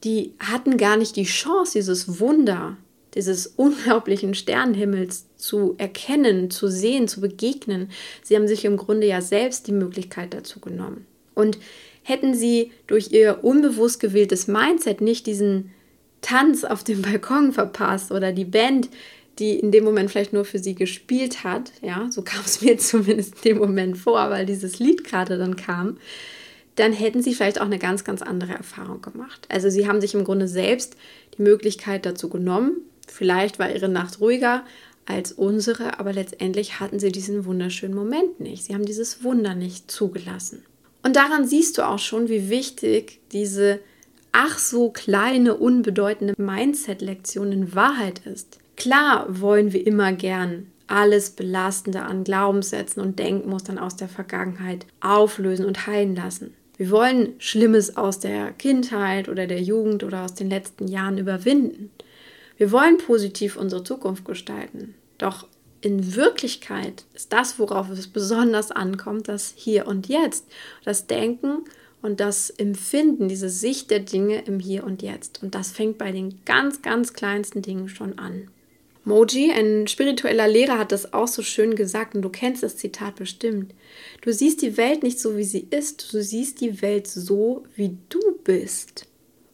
die 0.05 0.35
hatten 0.39 0.77
gar 0.77 0.97
nicht 0.97 1.17
die 1.17 1.25
Chance, 1.25 1.73
dieses 1.75 2.21
Wunder, 2.21 2.77
dieses 3.15 3.47
unglaublichen 3.47 4.35
Sternenhimmels 4.35 5.27
zu 5.37 5.75
erkennen, 5.79 6.51
zu 6.51 6.69
sehen, 6.69 7.09
zu 7.09 7.21
begegnen. 7.21 7.91
Sie 8.23 8.37
haben 8.37 8.47
sich 8.47 8.65
im 8.65 8.77
Grunde 8.77 9.07
ja 9.07 9.23
selbst 9.23 9.67
die 9.67 9.73
Möglichkeit 9.73 10.35
dazu 10.35 10.61
genommen. 10.61 11.07
Und 11.35 11.59
hätten 12.03 12.35
sie 12.35 12.73
durch 12.87 13.11
ihr 13.13 13.43
unbewusst 13.43 14.01
gewähltes 14.01 14.47
Mindset 14.47 15.01
nicht 15.01 15.27
diesen 15.27 15.73
Tanz 16.21 16.65
auf 16.65 16.85
dem 16.85 17.03
Balkon 17.03 17.53
verpasst 17.53 18.13
oder 18.13 18.33
die 18.33 18.45
Band, 18.45 18.89
die 19.39 19.59
in 19.59 19.71
dem 19.71 19.85
Moment 19.85 20.11
vielleicht 20.11 20.33
nur 20.33 20.45
für 20.45 20.59
sie 20.59 20.75
gespielt 20.75 21.45
hat. 21.45 21.73
Ja, 21.83 22.09
so 22.11 22.23
kam 22.23 22.41
es 22.45 22.61
mir 22.63 22.79
zumindest 22.79 23.37
in 23.37 23.43
dem 23.43 23.59
Moment 23.59 23.99
vor, 23.99 24.31
weil 24.31 24.47
dieses 24.47 24.79
Lied 24.79 25.05
gerade 25.05 25.39
dann 25.39 25.57
kam. 25.57 25.99
Dann 26.77 26.93
hätten 26.93 27.23
sie 27.23 27.35
vielleicht 27.35 27.61
auch 27.61 27.67
eine 27.67 27.79
ganz, 27.79 28.05
ganz 28.05 28.21
andere 28.21 28.53
Erfahrung 28.53 29.01
gemacht. 29.01 29.47
Also 29.49 29.71
sie 29.71 29.89
haben 29.89 30.01
sich 30.01 30.15
im 30.15 30.25
Grunde 30.25 30.47
selbst 30.47 30.97
die 31.37 31.43
Möglichkeit 31.43 32.05
dazu 32.05 32.29
genommen. 32.29 32.77
Vielleicht 33.09 33.59
war 33.59 33.75
ihre 33.75 33.89
Nacht 33.89 34.21
ruhiger 34.21 34.63
als 35.07 35.33
unsere, 35.33 35.99
aber 35.99 36.13
letztendlich 36.13 36.81
hatten 36.81 36.99
sie 36.99 37.13
diesen 37.13 37.45
wunderschönen 37.45 37.95
Moment 37.95 38.41
nicht. 38.41 38.65
Sie 38.65 38.75
haben 38.75 38.85
dieses 38.85 39.23
Wunder 39.23 39.55
nicht 39.55 39.91
zugelassen. 39.91 40.65
Und 41.03 41.17
daran 41.17 41.47
siehst 41.47 41.79
du 41.79 41.87
auch 41.87 42.01
schon, 42.01 42.29
wie 42.29 42.51
wichtig 42.51 43.21
diese 43.33 43.81
ach 44.33 44.59
so 44.59 44.91
kleine, 44.91 45.57
unbedeutende 45.57 46.35
Mindset-Lektion 46.37 47.53
in 47.53 47.75
Wahrheit 47.75 48.21
ist. 48.27 48.59
Klar 48.77 49.27
wollen 49.41 49.73
wir 49.73 49.87
immer 49.87 50.13
gern 50.13 50.71
alles 50.87 51.31
Belastende 51.31 52.03
an 52.03 52.25
Glaubenssätzen 52.25 53.03
und 53.03 53.19
Denkmustern 53.19 53.79
aus 53.79 53.97
der 53.97 54.09
Vergangenheit 54.09 54.87
auflösen 55.01 55.67
und 55.67 55.87
heilen 55.87 56.15
lassen. 56.15 56.55
Wir 56.77 56.91
wollen 56.91 57.35
Schlimmes 57.39 57.97
aus 57.97 58.21
der 58.21 58.53
Kindheit 58.53 59.29
oder 59.29 59.47
der 59.47 59.63
Jugend 59.63 60.05
oder 60.05 60.25
aus 60.25 60.35
den 60.35 60.51
letzten 60.51 60.89
Jahren 60.89 61.19
überwinden. 61.19 61.91
Wir 62.59 62.71
wollen 62.71 62.99
positiv 62.99 63.57
unsere 63.57 63.83
Zukunft 63.83 64.25
gestalten. 64.25 64.95
Doch 65.19 65.47
in 65.81 66.15
Wirklichkeit 66.15 67.05
ist 67.15 67.33
das, 67.33 67.59
worauf 67.59 67.91
es 67.91 68.09
besonders 68.09 68.71
ankommt, 68.71 69.29
das 69.29 69.55
Hier 69.57 69.87
und 69.87 70.09
Jetzt, 70.09 70.47
das 70.85 71.07
Denken 71.07 71.65
und 72.03 72.21
das 72.21 72.51
Empfinden, 72.51 73.29
diese 73.29 73.49
Sicht 73.49 73.91
der 73.91 74.01
Dinge 74.01 74.43
im 74.43 74.61
Hier 74.61 74.85
und 74.85 75.03
Jetzt. 75.03 75.43
Und 75.43 75.55
das 75.55 75.73
fängt 75.73 75.97
bei 75.97 76.13
den 76.13 76.41
ganz, 76.45 76.83
ganz 76.83 77.15
kleinsten 77.15 77.63
Dingen 77.63 77.89
schon 77.89 78.19
an. 78.19 78.49
Moji, 79.07 79.53
ein 79.53 79.87
spiritueller 79.87 80.49
Lehrer, 80.49 80.79
hat 80.79 80.91
das 80.91 81.13
auch 81.13 81.29
so 81.29 81.43
schön 81.43 81.77
gesagt 81.77 82.17
und 82.17 82.23
du 82.23 82.29
kennst 82.29 82.65
das 82.65 82.77
Zitat 82.77 83.15
bestimmt. 83.15 83.73
Du 84.21 84.33
siehst 84.33 84.63
die 84.63 84.77
Welt 84.77 85.05
nicht 85.05 85.21
so, 85.21 85.37
wie 85.37 85.45
sie 85.45 85.69
ist, 85.71 86.13
du 86.13 86.21
siehst 86.21 86.61
die 86.61 86.83
Welt 86.83 87.07
so, 87.07 87.63
wie 87.77 87.97
du 88.09 88.21
bist. 88.43 89.07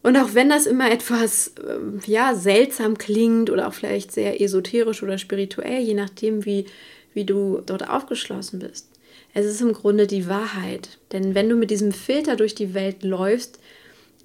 Und 0.02 0.16
auch 0.16 0.32
wenn 0.32 0.48
das 0.48 0.64
immer 0.64 0.90
etwas 0.90 1.52
ähm, 1.68 2.00
ja, 2.06 2.34
seltsam 2.34 2.96
klingt 2.96 3.50
oder 3.50 3.68
auch 3.68 3.74
vielleicht 3.74 4.10
sehr 4.10 4.40
esoterisch 4.40 5.02
oder 5.02 5.18
spirituell, 5.18 5.82
je 5.82 5.94
nachdem, 5.94 6.46
wie, 6.46 6.64
wie 7.12 7.26
du 7.26 7.60
dort 7.64 7.86
aufgeschlossen 7.86 8.58
bist, 8.58 8.88
es 9.34 9.44
ist 9.44 9.60
im 9.60 9.74
Grunde 9.74 10.06
die 10.06 10.28
Wahrheit. 10.28 10.98
Denn 11.12 11.34
wenn 11.34 11.50
du 11.50 11.56
mit 11.56 11.70
diesem 11.70 11.92
Filter 11.92 12.36
durch 12.36 12.54
die 12.54 12.72
Welt 12.72 13.04
läufst, 13.04 13.58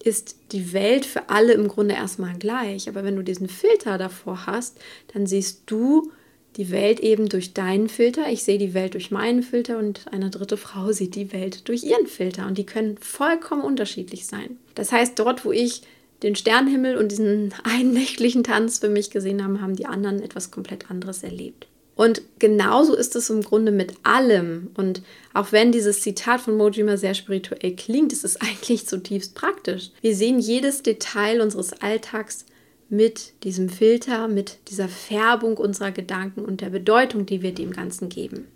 ist 0.04 0.38
die 0.52 0.74
Welt 0.74 1.06
für 1.06 1.30
alle 1.30 1.54
im 1.54 1.68
Grunde 1.68 1.96
erstmal 1.96 2.38
gleich. 2.38 2.88
Aber 2.90 3.04
wenn 3.04 3.16
du 3.16 3.24
diesen 3.24 3.50
Filter 3.50 3.98
davor 3.98 4.46
hast, 4.46 4.80
dann 5.14 5.28
siehst 5.28 5.64
du 5.66 6.12
die 6.56 6.72
Welt 6.72 7.00
eben 7.00 7.30
durch 7.30 7.54
deinen 7.54 7.88
Filter. 7.88 8.30
Ich 8.30 8.44
sehe 8.44 8.58
die 8.58 8.74
Welt 8.74 8.96
durch 8.96 9.12
meinen 9.12 9.44
Filter 9.44 9.78
und 9.78 10.06
eine 10.12 10.30
dritte 10.30 10.58
Frau 10.58 10.92
sieht 10.92 11.16
die 11.16 11.32
Welt 11.32 11.68
durch 11.68 11.84
ihren 11.84 12.08
Filter. 12.08 12.48
Und 12.48 12.58
die 12.58 12.66
können 12.66 12.98
vollkommen 12.98 13.62
unterschiedlich 13.62 14.26
sein. 14.26 14.58
Das 14.76 14.92
heißt, 14.92 15.20
dort, 15.20 15.46
wo 15.46 15.52
ich 15.52 15.82
den 16.24 16.36
Sternenhimmel 16.36 16.98
und 16.98 17.12
diesen 17.12 17.54
einen 17.64 17.94
nächtlichen 17.94 18.44
Tanz 18.44 18.80
für 18.80 18.90
mich 18.90 19.12
gesehen 19.12 19.44
habe, 19.44 19.62
haben 19.62 19.76
die 19.76 19.86
anderen 19.86 20.22
etwas 20.22 20.52
komplett 20.52 20.90
anderes 20.90 21.24
erlebt. 21.24 21.68
Und 21.98 22.22
genauso 22.38 22.96
ist 22.96 23.16
es 23.16 23.32
im 23.32 23.42
Grunde 23.42 23.72
mit 23.72 23.94
allem. 24.04 24.70
Und 24.78 25.02
auch 25.34 25.52
wenn 25.52 25.72
dieses 25.72 26.02
Zitat 26.02 26.40
von 26.40 26.56
Mojima 26.56 26.96
sehr 26.96 27.16
spirituell 27.16 27.76
klingt, 27.76 28.14
ist 28.14 28.24
es 28.24 28.38
eigentlich 28.42 28.88
zutiefst 28.88 29.36
praktisch. 29.36 29.90
Wir 30.02 30.16
sehen 30.16 30.40
jedes 30.40 30.84
Detail 30.84 31.42
unseres 31.42 31.74
Alltags 31.74 32.46
mit 32.88 33.44
diesem 33.44 33.68
Filter, 33.68 34.28
mit 34.28 34.60
dieser 34.70 34.88
Färbung 34.88 35.58
unserer 35.58 35.92
Gedanken 35.92 36.46
und 36.46 36.62
der 36.62 36.70
Bedeutung, 36.70 37.26
die 37.26 37.42
wir 37.42 37.54
dem 37.54 37.72
Ganzen 37.72 38.10
geben. 38.10 38.48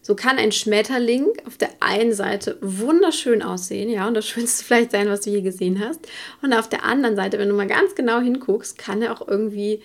So 0.00 0.14
kann 0.14 0.38
ein 0.38 0.52
Schmetterling 0.52 1.26
auf 1.46 1.58
der 1.58 1.70
einen 1.80 2.12
Seite 2.12 2.58
wunderschön 2.62 3.42
aussehen, 3.42 3.90
ja, 3.90 4.08
und 4.08 4.14
das 4.14 4.26
Schönste 4.28 4.64
vielleicht 4.64 4.92
sein, 4.92 5.08
was 5.08 5.20
du 5.20 5.30
je 5.30 5.42
gesehen 5.42 5.84
hast. 5.86 6.00
Und 6.42 6.54
auf 6.54 6.68
der 6.68 6.84
anderen 6.84 7.14
Seite, 7.14 7.38
wenn 7.38 7.48
du 7.48 7.54
mal 7.54 7.66
ganz 7.66 7.94
genau 7.94 8.20
hinguckst, 8.20 8.78
kann 8.78 9.02
er 9.02 9.12
auch 9.12 9.28
irgendwie 9.28 9.82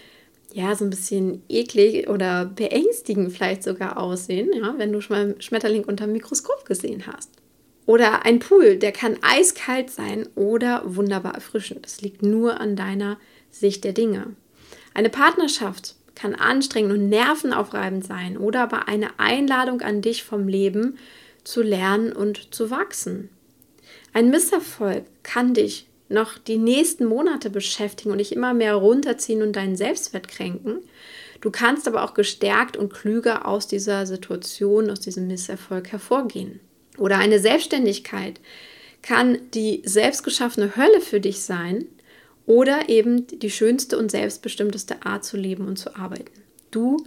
ja, 0.53 0.75
so 0.75 0.85
ein 0.85 0.89
bisschen 0.89 1.43
eklig 1.49 2.09
oder 2.09 2.45
beängstigend 2.45 3.31
vielleicht 3.31 3.63
sogar 3.63 3.97
aussehen, 3.97 4.49
ja, 4.53 4.73
wenn 4.77 4.91
du 4.91 5.01
schon 5.01 5.17
mal 5.17 5.35
Schmetterling 5.39 5.83
unter 5.83 6.05
dem 6.05 6.13
Mikroskop 6.13 6.65
gesehen 6.65 7.05
hast. 7.07 7.29
Oder 7.85 8.25
ein 8.25 8.39
Pool, 8.39 8.77
der 8.77 8.91
kann 8.91 9.17
eiskalt 9.21 9.89
sein 9.89 10.27
oder 10.35 10.83
wunderbar 10.85 11.35
erfrischend. 11.35 11.85
Das 11.85 12.01
liegt 12.01 12.21
nur 12.21 12.59
an 12.59 12.75
deiner 12.75 13.17
Sicht 13.49 13.83
der 13.83 13.93
Dinge. 13.93 14.35
Eine 14.93 15.09
Partnerschaft 15.09 15.95
kann 16.15 16.35
anstrengend 16.35 16.93
und 16.93 17.09
nervenaufreibend 17.09 18.05
sein 18.05 18.37
oder 18.37 18.61
aber 18.61 18.87
eine 18.87 19.19
Einladung 19.19 19.81
an 19.81 20.01
dich 20.01 20.23
vom 20.23 20.47
Leben 20.47 20.97
zu 21.43 21.61
lernen 21.61 22.13
und 22.13 22.53
zu 22.53 22.69
wachsen. 22.69 23.29
Ein 24.13 24.29
Misserfolg 24.29 25.05
kann 25.23 25.53
dich 25.53 25.87
noch 26.11 26.37
die 26.37 26.57
nächsten 26.57 27.05
Monate 27.05 27.49
beschäftigen 27.49 28.11
und 28.11 28.17
dich 28.17 28.33
immer 28.33 28.53
mehr 28.53 28.75
runterziehen 28.75 29.41
und 29.41 29.55
deinen 29.55 29.75
Selbstwert 29.75 30.27
kränken. 30.27 30.79
Du 31.41 31.49
kannst 31.49 31.87
aber 31.87 32.03
auch 32.03 32.13
gestärkt 32.13 32.77
und 32.77 32.93
klüger 32.93 33.47
aus 33.47 33.67
dieser 33.67 34.05
Situation, 34.05 34.89
aus 34.89 34.99
diesem 34.99 35.27
Misserfolg 35.27 35.91
hervorgehen. 35.91 36.59
Oder 36.97 37.17
eine 37.17 37.39
Selbstständigkeit 37.39 38.39
kann 39.01 39.39
die 39.53 39.81
selbstgeschaffene 39.83 40.75
Hölle 40.75 41.01
für 41.01 41.19
dich 41.19 41.41
sein 41.41 41.85
oder 42.45 42.89
eben 42.89 43.27
die 43.27 43.49
schönste 43.49 43.97
und 43.97 44.11
selbstbestimmteste 44.11 45.05
Art 45.05 45.25
zu 45.25 45.37
leben 45.37 45.67
und 45.67 45.77
zu 45.77 45.95
arbeiten. 45.95 46.43
Du 46.69 46.97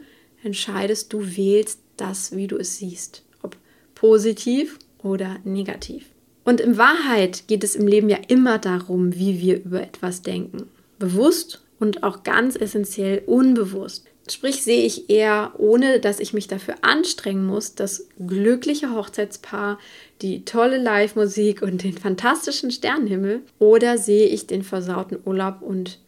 entscheidest, 0.42 1.12
du 1.12 1.36
wählst 1.36 1.80
das, 1.96 2.36
wie 2.36 2.46
du 2.46 2.56
es 2.56 2.76
siehst, 2.76 3.22
ob 3.42 3.56
positiv 3.94 4.78
oder 4.98 5.36
negativ. 5.44 6.06
Und 6.44 6.60
in 6.60 6.76
Wahrheit 6.76 7.48
geht 7.48 7.64
es 7.64 7.74
im 7.74 7.86
Leben 7.86 8.08
ja 8.08 8.18
immer 8.28 8.58
darum, 8.58 9.14
wie 9.14 9.40
wir 9.40 9.64
über 9.64 9.82
etwas 9.82 10.22
denken. 10.22 10.68
Bewusst 10.98 11.62
und 11.80 12.02
auch 12.02 12.22
ganz 12.22 12.56
essentiell 12.56 13.22
unbewusst. 13.26 14.06
Sprich 14.30 14.62
sehe 14.62 14.86
ich 14.86 15.10
eher, 15.10 15.52
ohne 15.58 16.00
dass 16.00 16.18
ich 16.18 16.32
mich 16.32 16.48
dafür 16.48 16.76
anstrengen 16.80 17.44
muss, 17.44 17.74
das 17.74 18.08
glückliche 18.26 18.94
Hochzeitspaar, 18.94 19.78
die 20.22 20.46
tolle 20.46 20.78
Live-Musik 20.78 21.60
und 21.60 21.82
den 21.82 21.92
fantastischen 21.92 22.70
Sternenhimmel, 22.70 23.42
oder 23.58 23.98
sehe 23.98 24.26
ich 24.26 24.46
den 24.46 24.62
versauten 24.62 25.18
Urlaub 25.26 25.60
und 25.60 25.98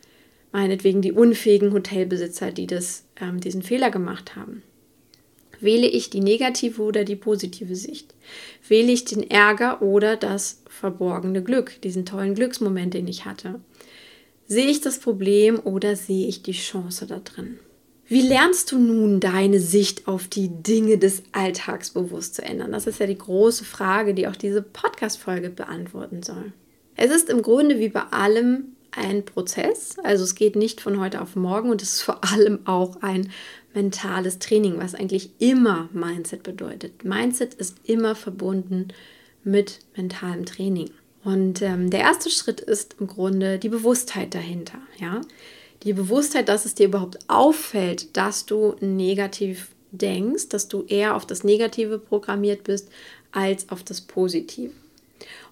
meinetwegen 0.51 1.03
die 1.03 1.13
unfähigen 1.13 1.75
Hotelbesitzer, 1.75 2.53
die 2.53 2.67
das, 2.67 3.05
ähm, 3.21 3.41
diesen 3.41 3.63
Fehler 3.63 3.91
gemacht 3.91 4.35
haben. 4.35 4.63
Wähle 5.61 5.87
ich 5.87 6.11
die 6.11 6.21
negative 6.21 6.83
oder 6.83 7.05
die 7.05 7.17
positive 7.17 7.75
Sicht? 7.75 8.15
Wähle 8.69 8.93
ich 8.93 9.05
den 9.05 9.29
Ärger 9.31 9.83
oder 9.83 10.17
das 10.17 10.63
verborgene 10.69 11.43
Glück, 11.43 11.81
diesen 11.83 12.05
tollen 12.05 12.35
Glücksmoment, 12.35 12.95
den 12.95 13.09
ich 13.09 13.25
hatte? 13.25 13.61
Sehe 14.47 14.67
ich 14.67 14.81
das 14.81 14.99
Problem 14.99 15.59
oder 15.59 15.97
sehe 15.97 16.29
ich 16.29 16.43
die 16.43 16.53
Chance 16.53 17.07
da 17.07 17.19
drin? 17.19 17.59
Wie 18.09 18.23
lernst 18.23 18.71
du 18.71 18.79
nun 18.79 19.19
deine 19.19 19.59
Sicht 19.59 20.07
auf 20.07 20.29
die 20.29 20.49
Dinge 20.49 20.97
des 20.97 21.25
Alltags 21.33 21.91
bewusst 21.91 22.37
zu 22.37 22.43
ändern? 22.43 22.71
Das 22.71 22.87
ist 22.87 23.01
ja 23.01 23.07
die 23.07 23.19
große 23.19 23.65
Frage, 23.65 24.15
die 24.15 24.29
auch 24.29 24.37
diese 24.37 24.63
Podcast-Folge 24.63 25.51
beantworten 25.51 26.23
soll. 26.23 26.53
Es 26.95 27.11
ist 27.11 27.29
im 27.29 27.43
Grunde 27.43 27.81
wie 27.81 27.89
bei 27.89 28.03
allem 28.03 28.76
ein 28.97 29.25
Prozess. 29.25 29.97
Also 30.03 30.25
es 30.25 30.35
geht 30.35 30.57
nicht 30.57 30.81
von 30.81 31.01
heute 31.01 31.21
auf 31.21 31.37
morgen 31.37 31.71
und 31.71 31.83
es 31.83 31.95
ist 31.95 32.03
vor 32.03 32.25
allem 32.25 32.61
auch 32.67 33.03
ein 33.03 33.31
mentales 33.75 34.39
Training, 34.39 34.79
was 34.79 34.95
eigentlich 34.95 35.31
immer 35.39 35.89
Mindset 35.93 36.43
bedeutet. 36.43 37.05
Mindset 37.05 37.55
ist 37.55 37.77
immer 37.85 38.15
verbunden 38.15 38.89
mit 39.45 39.81
mentalem 39.97 40.47
Training. 40.47 40.91
Und 41.23 41.61
ähm, 41.61 41.91
der 41.91 42.01
erste 42.01 42.31
Schritt 42.31 42.61
ist 42.61 42.97
im 43.01 43.07
Grunde 43.07 43.59
die 43.59 43.69
Bewusstheit 43.69 44.35
dahinter. 44.35 44.79
Ja? 44.99 45.21
Die 45.83 45.93
Bewusstheit, 45.93 46.49
dass 46.49 46.65
es 46.65 46.75
dir 46.75 46.87
überhaupt 46.87 47.19
auffällt, 47.29 48.17
dass 48.17 48.47
du 48.47 48.77
negativ 48.81 49.71
denkst, 49.93 50.49
dass 50.49 50.69
du 50.69 50.85
eher 50.85 51.17
auf 51.17 51.27
das 51.27 51.45
Negative 51.45 51.99
programmiert 51.99 52.65
bist 52.65 52.89
als 53.33 53.69
auf 53.69 53.83
das 53.83 54.01
Positive. 54.01 54.73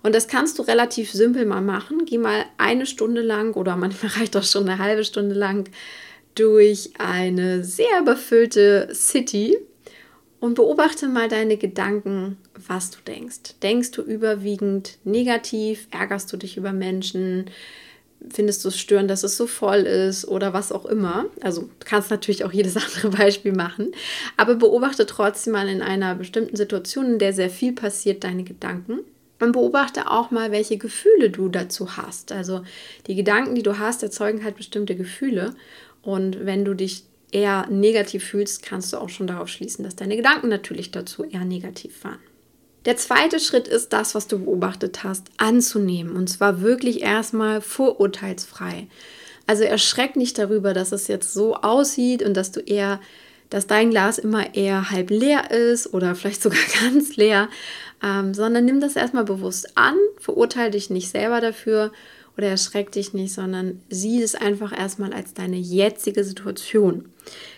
Und 0.05 0.15
das 0.15 0.29
kannst 0.29 0.59
du 0.59 0.63
relativ 0.63 1.11
simpel 1.11 1.47
mal 1.47 1.63
machen. 1.63 2.05
Geh 2.05 2.19
mal 2.19 2.45
eine 2.59 2.85
Stunde 2.85 3.23
lang 3.23 3.55
oder 3.55 3.75
manchmal 3.75 4.13
reicht 4.19 4.37
auch 4.37 4.45
schon 4.45 4.69
eine 4.69 4.79
halbe 4.79 5.03
Stunde 5.03 5.35
lang 5.35 5.71
durch 6.35 6.91
eine 6.99 7.65
sehr 7.65 8.01
überfüllte 8.03 8.91
City 8.93 9.57
und 10.41 10.57
beobachte 10.57 11.09
mal 11.09 11.29
deine 11.29 11.57
Gedanken, 11.57 12.37
was 12.69 12.91
du 12.91 12.99
denkst. 13.07 13.55
Denkst 13.63 13.93
du 13.93 14.03
überwiegend 14.03 14.99
negativ? 15.05 15.89
Ärgerst 15.91 16.31
du 16.31 16.37
dich 16.37 16.59
über 16.59 16.75
Menschen? 16.75 17.47
Findest 18.29 18.63
du 18.63 18.69
es 18.69 18.79
störend, 18.79 19.11
dass 19.11 19.23
es 19.23 19.39
so 19.39 19.47
voll 19.47 19.81
ist 19.81 20.29
oder 20.29 20.53
was 20.53 20.71
auch 20.71 20.85
immer? 20.85 21.27
Also 21.41 21.63
du 21.63 21.87
kannst 21.87 22.11
natürlich 22.11 22.45
auch 22.45 22.53
jedes 22.53 22.77
andere 22.95 23.09
Beispiel 23.09 23.53
machen, 23.53 23.93
aber 24.37 24.57
beobachte 24.57 25.07
trotzdem 25.07 25.55
mal 25.55 25.69
in 25.71 25.81
einer 25.81 26.15
bestimmten 26.15 26.57
Situation, 26.57 27.13
in 27.13 27.19
der 27.19 27.33
sehr 27.33 27.49
viel 27.49 27.73
passiert, 27.73 28.23
deine 28.23 28.45
Gedanken. 28.45 29.01
Und 29.45 29.53
beobachte 29.53 30.11
auch 30.11 30.31
mal, 30.31 30.51
welche 30.53 30.79
Gefühle 30.79 31.31
du 31.31 31.49
dazu 31.49 31.97
hast. 31.97 32.33
Also 32.33 32.63
die 33.07 33.15
Gedanken, 33.15 33.55
die 33.55 33.63
du 33.63 33.79
hast, 33.79 34.03
erzeugen 34.03 34.43
halt 34.43 34.57
bestimmte 34.57 34.97
Gefühle. 34.97 35.55
Und 36.03 36.45
wenn 36.45 36.65
du 36.65 36.75
dich 36.75 37.05
eher 37.31 37.67
negativ 37.69 38.25
fühlst, 38.25 38.63
kannst 38.63 38.93
du 38.93 38.99
auch 38.99 39.09
schon 39.09 39.27
darauf 39.27 39.49
schließen, 39.49 39.85
dass 39.85 39.97
deine 39.97 40.17
Gedanken 40.17 40.49
natürlich 40.49 40.91
dazu 40.91 41.25
eher 41.25 41.45
negativ 41.45 42.05
waren. 42.05 42.21
Der 42.85 42.97
zweite 42.97 43.41
Schritt 43.41 43.67
ist 43.67 43.93
das, 43.93 44.15
was 44.15 44.29
du 44.29 44.39
beobachtet 44.39 45.05
hast, 45.05 45.29
anzunehmen. 45.39 46.15
Und 46.17 46.29
zwar 46.29 46.61
wirklich 46.61 47.03
erstmal 47.03 47.61
vorurteilsfrei. 47.61 48.89
Also 49.47 49.65
erschreck 49.65 50.17
nicht 50.17 50.39
darüber, 50.39 50.75
dass 50.75 50.93
es 50.93 51.09
jetzt 51.09 51.33
so 51.33 51.57
aussieht 51.57 52.23
und 52.23 52.35
dass 52.35 52.53
du 52.53 52.61
eher, 52.61 53.01
dass 53.49 53.67
dein 53.67 53.91
Glas 53.91 54.19
immer 54.19 54.55
eher 54.55 54.91
halb 54.91 55.11
leer 55.11 55.51
ist 55.51 55.93
oder 55.93 56.15
vielleicht 56.15 56.43
sogar 56.43 56.61
ganz 56.81 57.17
leer, 57.17 57.49
ähm, 58.05 58.35
sondern 58.35 58.67
nimm 58.67 58.81
das 58.81 58.97
erstmal 58.97 59.25
bewusst 59.25 59.79
an, 59.79 59.97
verurteile 60.19 60.73
dich 60.73 60.91
nicht 60.91 61.11
selber 61.11 61.41
dafür 61.41 61.91
oder 62.37 62.49
erschreck 62.49 62.93
dich 62.93 63.15
nicht, 63.15 63.33
sondern 63.33 63.81
sieh 63.89 64.21
es 64.21 64.35
einfach 64.35 64.77
erstmal 64.77 65.13
als 65.13 65.35
deine 65.35 65.57
jetzige 65.57 66.23
Situation. 66.25 67.09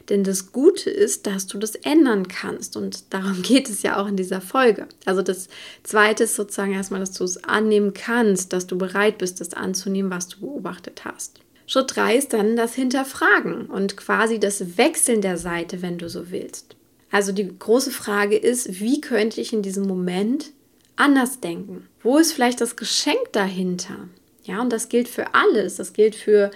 Denn 0.09 0.23
das 0.23 0.53
Gute 0.53 0.91
ist, 0.91 1.26
dass 1.26 1.49
du 1.49 1.59
das 1.59 1.75
ändern 1.75 2.29
kannst 2.29 2.76
und 2.76 3.12
darum 3.12 3.43
geht 3.43 3.69
es 3.69 3.83
ja 3.83 4.00
auch 4.00 4.07
in 4.07 4.17
dieser 4.17 4.41
Folge. 4.41 4.87
Also 5.05 5.23
das 5.23 5.49
Zweite 5.83 6.25
ist 6.25 6.37
sozusagen 6.37 6.75
erstmal, 6.75 7.00
dass 7.00 7.12
du 7.12 7.25
es 7.25 7.43
annehmen 7.43 7.93
kannst, 7.93 8.53
dass 8.53 8.69
du 8.69 8.79
bereit 8.79 9.19
bist, 9.19 9.41
das 9.41 9.55
anzunehmen, 9.55 10.11
was 10.11 10.29
du 10.29 10.41
beobachtet 10.41 11.05
hast. 11.05 11.41
Schritt 11.67 11.97
3 11.97 12.17
ist 12.17 12.33
dann 12.33 12.55
das 12.55 12.75
Hinterfragen 12.75 13.67
und 13.67 13.97
quasi 13.97 14.38
das 14.38 14.79
Wechseln 14.79 15.21
der 15.21 15.37
Seite, 15.37 15.83
wenn 15.83 15.99
du 15.99 16.09
so 16.09 16.31
willst. 16.31 16.76
Also 17.16 17.32
die 17.32 17.49
große 17.58 17.92
Frage 17.92 18.37
ist, 18.37 18.78
wie 18.78 19.00
könnte 19.00 19.40
ich 19.40 19.54
in 19.54 19.62
diesem 19.62 19.87
Moment 19.87 20.50
anders 20.96 21.40
denken? 21.40 21.88
Wo 22.02 22.18
ist 22.18 22.35
vielleicht 22.35 22.61
das 22.61 22.76
Geschenk 22.76 23.32
dahinter? 23.32 24.11
Ja, 24.44 24.61
und 24.61 24.70
das 24.70 24.90
gilt 24.90 25.08
für 25.08 25.35
alles. 25.35 25.76
Das 25.76 25.94
gilt 25.94 26.14
für 26.14 26.50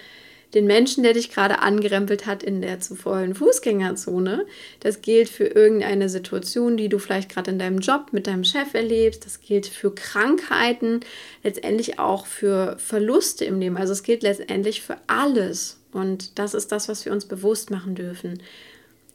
den 0.53 0.67
Menschen, 0.67 1.01
der 1.01 1.13
dich 1.13 1.31
gerade 1.31 1.63
angerempelt 1.63 2.27
hat 2.27 2.43
in 2.43 2.61
der 2.61 2.79
zu 2.79 2.93
vollen 2.93 3.33
Fußgängerzone. 3.33 4.45
Das 4.81 5.01
gilt 5.01 5.29
für 5.29 5.45
irgendeine 5.45 6.09
Situation, 6.09 6.77
die 6.77 6.89
du 6.89 6.99
vielleicht 6.99 7.29
gerade 7.29 7.49
in 7.49 7.57
deinem 7.57 7.79
Job 7.79 8.09
mit 8.11 8.27
deinem 8.27 8.43
Chef 8.43 8.75
erlebst. 8.75 9.25
Das 9.25 9.41
gilt 9.41 9.65
für 9.65 9.95
Krankheiten, 9.95 10.99
letztendlich 11.41 11.97
auch 11.97 12.27
für 12.27 12.77
Verluste 12.77 13.45
im 13.45 13.59
Leben. 13.59 13.77
Also 13.77 13.93
es 13.93 14.03
gilt 14.03 14.21
letztendlich 14.21 14.83
für 14.83 14.97
alles. 15.07 15.79
Und 15.91 16.37
das 16.37 16.53
ist 16.53 16.71
das, 16.71 16.87
was 16.87 17.03
wir 17.03 17.13
uns 17.13 17.25
bewusst 17.25 17.71
machen 17.71 17.95
dürfen. 17.95 18.43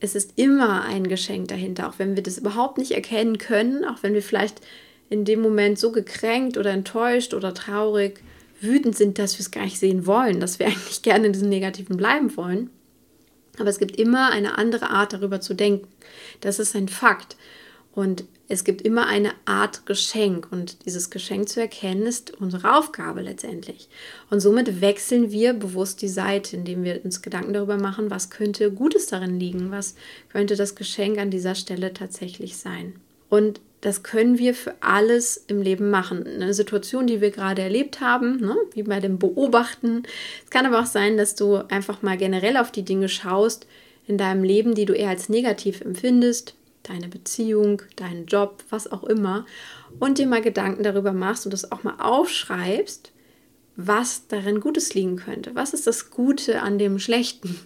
Es 0.00 0.14
ist 0.14 0.32
immer 0.36 0.84
ein 0.84 1.08
Geschenk 1.08 1.48
dahinter, 1.48 1.88
auch 1.88 1.98
wenn 1.98 2.16
wir 2.16 2.22
das 2.22 2.38
überhaupt 2.38 2.78
nicht 2.78 2.92
erkennen 2.92 3.38
können, 3.38 3.84
auch 3.84 4.02
wenn 4.02 4.14
wir 4.14 4.22
vielleicht 4.22 4.60
in 5.08 5.24
dem 5.24 5.40
Moment 5.40 5.78
so 5.78 5.92
gekränkt 5.92 6.58
oder 6.58 6.70
enttäuscht 6.70 7.32
oder 7.32 7.54
traurig 7.54 8.20
wütend 8.60 8.96
sind, 8.96 9.18
dass 9.18 9.34
wir 9.34 9.40
es 9.40 9.50
gar 9.50 9.64
nicht 9.64 9.78
sehen 9.78 10.06
wollen, 10.06 10.40
dass 10.40 10.58
wir 10.58 10.66
eigentlich 10.66 11.02
gerne 11.02 11.26
in 11.26 11.32
diesem 11.32 11.48
Negativen 11.48 11.96
bleiben 11.96 12.36
wollen. 12.36 12.70
Aber 13.58 13.70
es 13.70 13.78
gibt 13.78 13.96
immer 13.96 14.30
eine 14.30 14.58
andere 14.58 14.90
Art, 14.90 15.14
darüber 15.14 15.40
zu 15.40 15.54
denken. 15.54 15.88
Das 16.40 16.58
ist 16.58 16.76
ein 16.76 16.88
Fakt. 16.88 17.36
Und 17.94 18.24
es 18.48 18.64
gibt 18.64 18.82
immer 18.82 19.06
eine 19.06 19.32
Art 19.44 19.86
Geschenk. 19.86 20.48
Und 20.50 20.84
dieses 20.86 21.10
Geschenk 21.10 21.48
zu 21.48 21.60
erkennen, 21.60 22.06
ist 22.06 22.32
unsere 22.40 22.76
Aufgabe 22.76 23.20
letztendlich. 23.20 23.88
Und 24.30 24.40
somit 24.40 24.80
wechseln 24.80 25.30
wir 25.32 25.52
bewusst 25.52 26.02
die 26.02 26.08
Seite, 26.08 26.56
indem 26.56 26.84
wir 26.84 27.04
uns 27.04 27.22
Gedanken 27.22 27.52
darüber 27.52 27.76
machen, 27.76 28.10
was 28.10 28.30
könnte 28.30 28.70
Gutes 28.70 29.06
darin 29.06 29.40
liegen, 29.40 29.70
was 29.70 29.94
könnte 30.28 30.56
das 30.56 30.74
Geschenk 30.74 31.18
an 31.18 31.30
dieser 31.30 31.54
Stelle 31.54 31.92
tatsächlich 31.92 32.56
sein. 32.56 32.94
Und 33.28 33.60
das 33.80 34.02
können 34.02 34.38
wir 34.38 34.54
für 34.54 34.74
alles 34.80 35.36
im 35.48 35.60
Leben 35.62 35.90
machen. 35.90 36.26
Eine 36.26 36.54
Situation, 36.54 37.06
die 37.06 37.20
wir 37.20 37.30
gerade 37.30 37.62
erlebt 37.62 38.00
haben, 38.00 38.40
ne, 38.40 38.56
wie 38.72 38.82
bei 38.82 39.00
dem 39.00 39.18
Beobachten. 39.18 40.02
Es 40.44 40.50
kann 40.50 40.66
aber 40.66 40.80
auch 40.80 40.86
sein, 40.86 41.16
dass 41.16 41.34
du 41.34 41.56
einfach 41.68 42.02
mal 42.02 42.16
generell 42.16 42.56
auf 42.56 42.72
die 42.72 42.84
Dinge 42.84 43.08
schaust 43.08 43.66
in 44.08 44.18
deinem 44.18 44.42
Leben, 44.42 44.74
die 44.74 44.86
du 44.86 44.92
eher 44.92 45.10
als 45.10 45.28
negativ 45.28 45.82
empfindest, 45.82 46.55
deine 46.88 47.08
Beziehung, 47.08 47.82
deinen 47.96 48.26
Job, 48.26 48.64
was 48.70 48.90
auch 48.90 49.04
immer, 49.04 49.46
und 49.98 50.18
dir 50.18 50.26
mal 50.26 50.42
Gedanken 50.42 50.82
darüber 50.82 51.12
machst 51.12 51.46
und 51.46 51.52
das 51.52 51.70
auch 51.72 51.82
mal 51.82 51.96
aufschreibst, 51.98 53.12
was 53.76 54.26
darin 54.28 54.60
Gutes 54.60 54.94
liegen 54.94 55.16
könnte. 55.16 55.54
Was 55.54 55.74
ist 55.74 55.86
das 55.86 56.10
Gute 56.10 56.62
an 56.62 56.78
dem 56.78 56.98
Schlechten? 56.98 57.58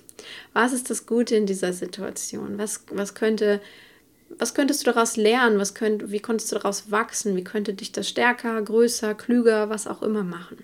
Was 0.53 0.73
ist 0.73 0.91
das 0.91 1.07
Gute 1.07 1.37
in 1.37 1.47
dieser 1.47 1.73
Situation? 1.73 2.59
Was, 2.59 2.85
was 2.91 3.15
könnte 3.15 3.61
was 4.39 4.55
könntest 4.55 4.87
du 4.87 4.93
daraus 4.93 5.17
lernen? 5.17 5.59
Was 5.59 5.75
könnt, 5.75 6.13
wie 6.13 6.21
konntest 6.21 6.53
du 6.53 6.57
daraus 6.57 6.91
wachsen? 6.91 7.37
Wie 7.37 7.45
könnte 7.45 7.75
dich 7.75 7.93
das 7.93 8.09
stärker, 8.09 8.61
größer, 8.63 9.15
klüger, 9.15 9.71
was 9.71 9.87
auch 9.87 10.03
immer 10.03 10.23
machen? 10.23 10.59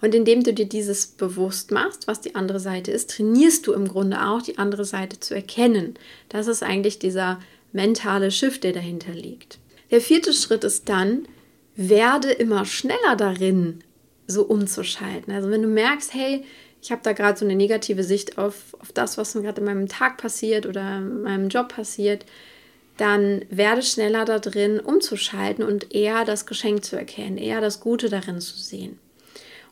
Und 0.00 0.14
indem 0.14 0.42
du 0.42 0.54
dir 0.54 0.66
dieses 0.66 1.06
bewusst 1.06 1.70
machst, 1.70 2.06
was 2.06 2.22
die 2.22 2.34
andere 2.34 2.58
Seite 2.58 2.90
ist, 2.90 3.10
trainierst 3.10 3.66
du 3.66 3.74
im 3.74 3.86
Grunde 3.86 4.24
auch, 4.26 4.40
die 4.40 4.56
andere 4.56 4.86
Seite 4.86 5.20
zu 5.20 5.34
erkennen. 5.34 5.94
Das 6.30 6.46
ist 6.46 6.62
eigentlich 6.62 6.98
dieser 6.98 7.38
mentale 7.72 8.30
Shift, 8.30 8.64
der 8.64 8.72
dahinter 8.72 9.12
liegt. 9.12 9.58
Der 9.90 10.00
vierte 10.00 10.32
Schritt 10.32 10.64
ist 10.64 10.88
dann, 10.88 11.26
werde 11.76 12.30
immer 12.30 12.64
schneller 12.64 13.16
darin, 13.16 13.82
so 14.26 14.42
umzuschalten. 14.42 15.32
Also 15.32 15.50
wenn 15.50 15.62
du 15.62 15.68
merkst, 15.68 16.14
hey, 16.14 16.44
ich 16.82 16.90
habe 16.90 17.02
da 17.02 17.12
gerade 17.12 17.38
so 17.38 17.44
eine 17.44 17.56
negative 17.56 18.04
Sicht 18.04 18.38
auf, 18.38 18.74
auf 18.78 18.92
das, 18.92 19.18
was 19.18 19.34
mir 19.34 19.42
gerade 19.42 19.60
in 19.60 19.66
meinem 19.66 19.88
Tag 19.88 20.16
passiert 20.16 20.66
oder 20.66 20.98
in 20.98 21.22
meinem 21.22 21.48
Job 21.48 21.68
passiert, 21.74 22.24
dann 22.96 23.44
werde 23.50 23.82
schneller 23.82 24.24
da 24.24 24.38
drin 24.38 24.78
umzuschalten 24.78 25.64
und 25.64 25.94
eher 25.94 26.24
das 26.24 26.46
Geschenk 26.46 26.84
zu 26.84 26.96
erkennen, 26.96 27.38
eher 27.38 27.60
das 27.60 27.80
Gute 27.80 28.08
darin 28.08 28.40
zu 28.40 28.56
sehen. 28.56 28.98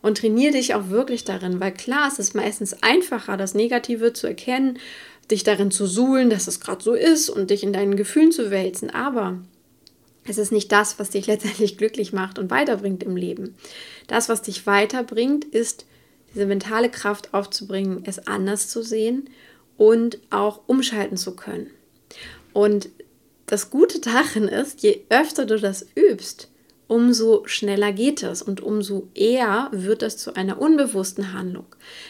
Und 0.01 0.18
trainiere 0.18 0.53
dich 0.53 0.75
auch 0.75 0.90
wirklich 0.90 1.25
darin, 1.25 1.61
weil 1.61 1.73
klar, 1.73 2.09
es 2.09 2.18
ist 2.18 2.35
meistens 2.35 2.83
einfacher, 2.83 3.37
das 3.37 3.55
Negative 3.55 4.12
zu 4.12 4.29
erkennen, 4.29 4.79
dich 5.31 5.45
darin 5.45 5.71
zu 5.71 5.87
suhlen, 5.87 6.31
dass 6.31 6.47
es 6.47 6.61
gerade 6.61 6.83
so 6.83 6.95
ist 6.95 7.29
und 7.29 7.51
dich 7.51 7.62
in 7.62 7.73
deinen 7.73 7.97
Gefühlen 7.97 8.33
zu 8.33 8.51
wälzen. 8.51 8.91
Aber 8.91 9.38
es 10.25 10.38
ist 10.38 10.53
nicht 10.53 10.73
das, 10.73 10.99
was 10.99 11.11
dich 11.11 11.27
letztendlich 11.29 11.79
glücklich 11.79 12.12
macht 12.12 12.38
und 12.38 12.51
weiterbringt 12.51 13.03
im 13.03 13.17
Leben. 13.17 13.55
Das, 14.07 14.29
was 14.29 14.43
dich 14.43 14.67
weiterbringt, 14.67 15.45
ist 15.45 15.87
diese 16.35 16.47
mentale 16.47 16.91
Kraft 16.91 17.35
aufzubringen, 17.35 18.03
es 18.05 18.27
anders 18.27 18.69
zu 18.69 18.83
sehen 18.83 19.31
und 19.77 20.19
auch 20.31 20.61
umschalten 20.67 21.17
zu 21.17 21.35
können. 21.35 21.69
Und 22.53 22.91
das 23.47 23.71
Gute 23.71 24.01
darin 24.03 24.49
ist, 24.49 24.83
je 24.83 25.01
öfter 25.09 25.47
du 25.47 25.59
das 25.59 25.87
übst, 25.95 26.49
umso 26.87 27.47
schneller 27.47 27.93
geht 27.93 28.23
es 28.23 28.41
und 28.43 28.61
umso 28.62 29.09
eher 29.14 29.69
wird 29.73 30.03
es 30.03 30.17
zu 30.17 30.35
einer 30.35 30.61
unbewussten 30.61 31.33
Handlung. 31.33 31.67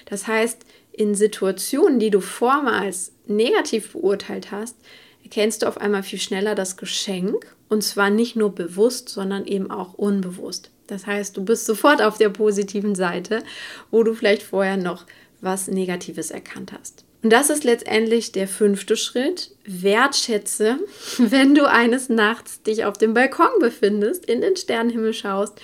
Das 0.07 0.27
heißt, 0.27 0.59
in 0.99 1.15
Situationen, 1.15 2.01
die 2.01 2.11
du 2.11 2.21
vormals 2.21 3.13
negativ 3.27 3.93
beurteilt 3.93 4.51
hast, 4.51 4.77
erkennst 5.23 5.63
du 5.63 5.67
auf 5.67 5.79
einmal 5.79 6.03
viel 6.03 6.19
schneller 6.19 6.57
das 6.57 6.77
Geschenk 6.77 7.55
und 7.69 7.85
zwar 7.85 8.11
nicht 8.11 8.35
nur 8.35 8.53
bewusst, 8.53 9.09
sondern 9.09 9.47
eben 9.47 9.71
auch 9.71 9.95
unbewusst. 9.95 10.71
Das 10.89 11.07
heißt, 11.07 11.37
du 11.37 11.45
bist 11.45 11.67
sofort 11.67 12.03
auf 12.03 12.19
der 12.19 12.31
positiven 12.31 12.97
Seite, 12.97 13.45
wo 13.93 14.03
du 14.03 14.15
vielleicht 14.15 14.43
vorher 14.43 14.77
noch 14.77 15.07
was 15.41 15.69
Negatives 15.69 16.33
erkannt 16.33 16.73
hast. 16.73 17.05
Und 17.23 17.33
das 17.33 17.51
ist 17.51 17.63
letztendlich 17.63 18.33
der 18.33 18.49
fünfte 18.49 18.97
Schritt. 18.97 19.53
Wertschätze, 19.65 20.79
wenn 21.19 21.55
du 21.55 21.71
eines 21.71 22.09
Nachts 22.09 22.63
dich 22.63 22.85
auf 22.85 22.99
dem 22.99 23.15
Balkon 23.15 23.61
befindest, 23.61 24.25
in 24.25 24.41
den 24.41 24.57
Sternenhimmel 24.57 25.15
schaust 25.15 25.61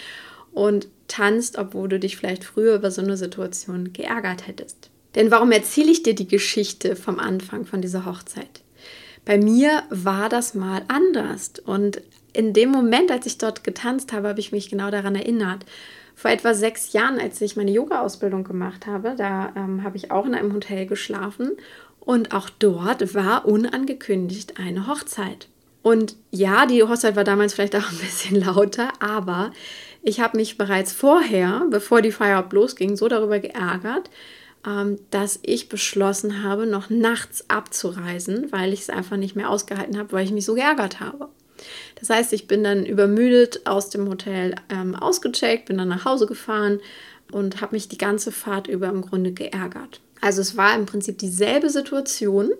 und 0.53 0.87
tanzt, 1.09 1.59
obwohl 1.59 1.89
du 1.89 1.99
dich 1.99 2.17
vielleicht 2.17 2.45
früher 2.45 2.77
über 2.77 2.93
so 2.93 3.03
eine 3.03 3.17
Situation 3.17 3.93
geärgert 3.93 4.47
hättest. 4.47 4.91
Denn 5.15 5.31
warum 5.31 5.53
erzähle 5.53 5.91
ich 5.91 6.03
dir 6.03 6.15
die 6.15 6.29
Geschichte 6.29 6.97
vom 6.97 7.19
Anfang 7.19 7.67
von 7.67 7.81
dieser 7.81 8.05
Hochzeit? 8.05 8.63
Bei 9.25 9.39
mir 9.39 9.85
war 9.91 10.29
das 10.29 10.55
mal 10.55 10.83
anders. 10.89 11.53
Und 11.65 12.03
in 12.33 12.53
dem 12.53 12.71
Moment, 12.71 13.11
als 13.11 13.27
ich 13.27 13.39
dort 13.39 13.65
getanzt 13.65 14.13
habe, 14.13 14.29
habe 14.29 14.41
ich 14.41 14.53
mich 14.53 14.69
genau 14.69 14.91
daran 14.91 15.15
erinnert 15.15 15.65
vor 16.15 16.31
etwa 16.31 16.55
sechs 16.55 16.93
Jahren, 16.93 17.19
als 17.19 17.41
ich 17.41 17.57
meine 17.57 17.73
Yoga-Ausbildung 17.73 18.45
gemacht 18.45 18.87
habe, 18.87 19.15
da 19.17 19.53
ähm, 19.57 19.83
habe 19.83 19.97
ich 19.97 20.11
auch 20.11 20.27
in 20.27 20.35
einem 20.35 20.55
Hotel 20.55 20.87
geschlafen 20.87 21.53
und 22.01 22.33
auch 22.33 22.51
dort 22.51 23.15
war 23.15 23.47
unangekündigt 23.47 24.59
eine 24.59 24.87
Hochzeit. 24.87 25.49
Und 25.83 26.17
ja, 26.31 26.67
die 26.67 26.83
Hochzeit 26.83 27.17
war 27.17 27.25
damals 27.25 27.55
vielleicht 27.55 27.77
auch 27.77 27.91
ein 27.91 27.99
bisschen 27.99 28.41
lauter, 28.41 28.93
aber 29.01 29.53
ich 30.03 30.21
habe 30.21 30.37
mich 30.37 30.57
bereits 30.57 30.93
vorher, 30.93 31.67
bevor 31.71 32.01
die 32.01 32.13
Feier 32.13 32.47
losging, 32.51 32.97
so 32.97 33.09
darüber 33.09 33.39
geärgert, 33.39 34.09
dass 35.11 35.39
ich 35.43 35.69
beschlossen 35.69 36.43
habe, 36.43 36.67
noch 36.67 36.89
nachts 36.91 37.49
abzureisen, 37.49 38.51
weil 38.51 38.73
ich 38.73 38.81
es 38.81 38.91
einfach 38.91 39.17
nicht 39.17 39.37
mehr 39.37 39.51
ausgehalten 39.51 39.99
habe, 39.99 40.13
weil 40.13 40.25
ich 40.25 40.33
mich 40.33 40.47
so 40.47 40.55
geärgert 40.55 41.01
habe. 41.01 41.29
Das 42.01 42.11
heißt, 42.11 42.33
ich 42.33 42.49
bin 42.49 42.65
dann 42.65 42.85
übermüdet 42.85 43.67
aus 43.67 43.91
dem 43.91 44.09
Hotel 44.09 44.55
ähm, 44.71 44.95
ausgecheckt, 44.95 45.67
bin 45.67 45.79
dann 45.79 45.89
nach 45.89 46.05
Hause 46.05 46.27
gefahren 46.27 46.81
und 47.31 47.61
habe 47.61 47.75
mich 47.75 47.89
die 47.89 47.99
ganze 47.99 48.33
Fahrt 48.33 48.67
über 48.67 48.89
im 48.89 49.03
Grunde 49.03 49.33
geärgert. 49.33 50.01
Also 50.21 50.41
es 50.41 50.57
war 50.57 50.75
im 50.75 50.87
Prinzip 50.87 51.19
dieselbe 51.19 51.71
Situation, 51.71 52.51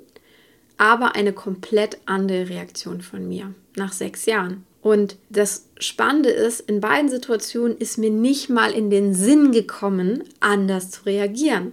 aber 0.77 1.15
eine 1.15 1.33
komplett 1.33 1.99
andere 2.07 2.49
Reaktion 2.49 3.01
von 3.01 3.27
mir 3.27 3.55
nach 3.77 3.93
sechs 3.93 4.27
Jahren. 4.27 4.65
Und 4.83 5.17
das 5.31 5.67
Spannende 5.79 6.29
ist, 6.29 6.61
in 6.61 6.81
beiden 6.81 7.09
Situationen 7.09 7.79
ist 7.79 7.97
mir 7.97 8.11
nicht 8.11 8.51
mal 8.51 8.73
in 8.73 8.91
den 8.91 9.15
Sinn 9.15 9.51
gekommen, 9.51 10.25
anders 10.41 10.91
zu 10.91 11.07
reagieren. 11.07 11.73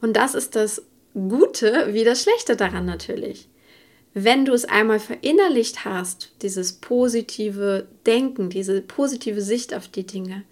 Und 0.00 0.14
das 0.14 0.34
ist 0.34 0.56
das 0.56 0.82
Gute 1.14 1.88
wie 1.92 2.04
das 2.04 2.22
Schlechte 2.22 2.56
daran 2.56 2.84
natürlich 2.84 3.48
wenn 4.14 4.44
du 4.44 4.52
es 4.52 4.64
einmal 4.64 4.98
verinnerlicht 4.98 5.84
hast, 5.84 6.32
dieses 6.42 6.74
positive 6.74 7.86
Denken, 8.06 8.50
diese 8.50 8.80
positive 8.80 9.40
Sicht 9.40 9.72
auf 9.74 9.88
die 9.88 10.06
Dinge, 10.06 10.42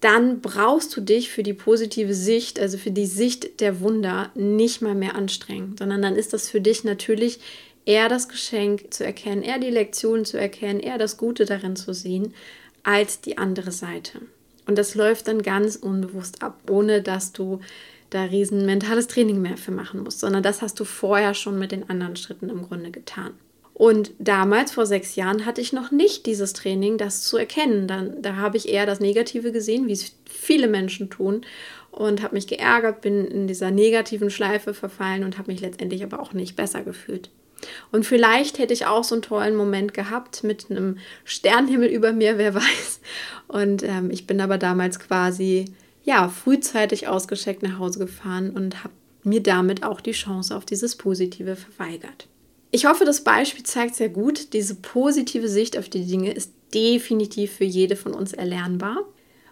dann 0.00 0.40
brauchst 0.40 0.96
du 0.96 1.00
dich 1.00 1.30
für 1.30 1.42
die 1.42 1.52
positive 1.52 2.14
Sicht, 2.14 2.58
also 2.58 2.78
für 2.78 2.90
die 2.90 3.06
Sicht 3.06 3.60
der 3.60 3.80
Wunder, 3.80 4.30
nicht 4.34 4.80
mal 4.82 4.94
mehr 4.94 5.14
anstrengen, 5.14 5.76
sondern 5.78 6.00
dann 6.02 6.16
ist 6.16 6.32
das 6.32 6.48
für 6.48 6.60
dich 6.60 6.84
natürlich 6.84 7.40
eher 7.84 8.08
das 8.08 8.28
Geschenk 8.28 8.92
zu 8.92 9.04
erkennen, 9.04 9.42
eher 9.42 9.58
die 9.58 9.70
Lektion 9.70 10.24
zu 10.24 10.38
erkennen, 10.38 10.80
eher 10.80 10.98
das 10.98 11.16
Gute 11.16 11.44
darin 11.44 11.76
zu 11.76 11.92
sehen, 11.92 12.34
als 12.82 13.20
die 13.20 13.36
andere 13.36 13.72
Seite. 13.72 14.20
Und 14.66 14.76
das 14.78 14.94
läuft 14.94 15.28
dann 15.28 15.42
ganz 15.42 15.76
unbewusst 15.76 16.42
ab, 16.42 16.58
ohne 16.70 17.02
dass 17.02 17.32
du 17.32 17.60
da 18.10 18.24
riesen 18.24 18.66
mentales 18.66 19.06
Training 19.06 19.40
mehr 19.40 19.56
für 19.56 19.70
machen 19.70 20.02
musst, 20.02 20.20
sondern 20.20 20.42
das 20.42 20.62
hast 20.62 20.78
du 20.80 20.84
vorher 20.84 21.34
schon 21.34 21.58
mit 21.58 21.72
den 21.72 21.88
anderen 21.88 22.16
Schritten 22.16 22.48
im 22.48 22.62
Grunde 22.62 22.90
getan. 22.90 23.32
Und 23.72 24.12
damals, 24.18 24.72
vor 24.72 24.84
sechs 24.84 25.16
Jahren, 25.16 25.46
hatte 25.46 25.62
ich 25.62 25.72
noch 25.72 25.90
nicht 25.90 26.26
dieses 26.26 26.52
Training, 26.52 26.98
das 26.98 27.22
zu 27.22 27.38
erkennen. 27.38 27.86
Dann, 27.86 28.20
da 28.20 28.36
habe 28.36 28.58
ich 28.58 28.68
eher 28.68 28.84
das 28.84 29.00
Negative 29.00 29.52
gesehen, 29.52 29.86
wie 29.86 29.92
es 29.92 30.14
viele 30.26 30.68
Menschen 30.68 31.08
tun, 31.08 31.46
und 31.90 32.22
habe 32.22 32.34
mich 32.34 32.46
geärgert, 32.46 33.00
bin 33.00 33.24
in 33.24 33.46
dieser 33.46 33.70
negativen 33.70 34.30
Schleife 34.30 34.74
verfallen 34.74 35.24
und 35.24 35.38
habe 35.38 35.50
mich 35.50 35.60
letztendlich 35.60 36.02
aber 36.02 36.20
auch 36.20 36.32
nicht 36.32 36.56
besser 36.56 36.82
gefühlt. 36.82 37.30
Und 37.90 38.06
vielleicht 38.06 38.58
hätte 38.58 38.72
ich 38.72 38.86
auch 38.86 39.04
so 39.04 39.14
einen 39.14 39.22
tollen 39.22 39.56
Moment 39.56 39.94
gehabt 39.94 40.44
mit 40.44 40.70
einem 40.70 40.98
Sternenhimmel 41.24 41.88
über 41.88 42.12
mir, 42.12 42.38
wer 42.38 42.54
weiß. 42.56 43.00
Und 43.48 43.82
ähm, 43.82 44.10
ich 44.10 44.26
bin 44.26 44.40
aber 44.40 44.58
damals 44.58 45.00
quasi 45.00 45.66
ja 46.02 46.28
frühzeitig 46.28 47.08
ausgeschickt 47.08 47.62
nach 47.62 47.78
Hause 47.78 47.98
gefahren 47.98 48.50
und 48.50 48.82
habe 48.84 48.94
mir 49.22 49.42
damit 49.42 49.82
auch 49.82 50.00
die 50.00 50.12
Chance 50.12 50.56
auf 50.56 50.64
dieses 50.64 50.96
Positive 50.96 51.56
verweigert. 51.56 52.26
Ich 52.70 52.86
hoffe, 52.86 53.04
das 53.04 53.24
Beispiel 53.24 53.64
zeigt 53.64 53.96
sehr 53.96 54.08
gut, 54.08 54.52
diese 54.52 54.76
positive 54.76 55.48
Sicht 55.48 55.76
auf 55.76 55.88
die 55.88 56.06
Dinge 56.06 56.32
ist 56.32 56.52
definitiv 56.72 57.52
für 57.52 57.64
jede 57.64 57.96
von 57.96 58.14
uns 58.14 58.32
erlernbar. 58.32 58.98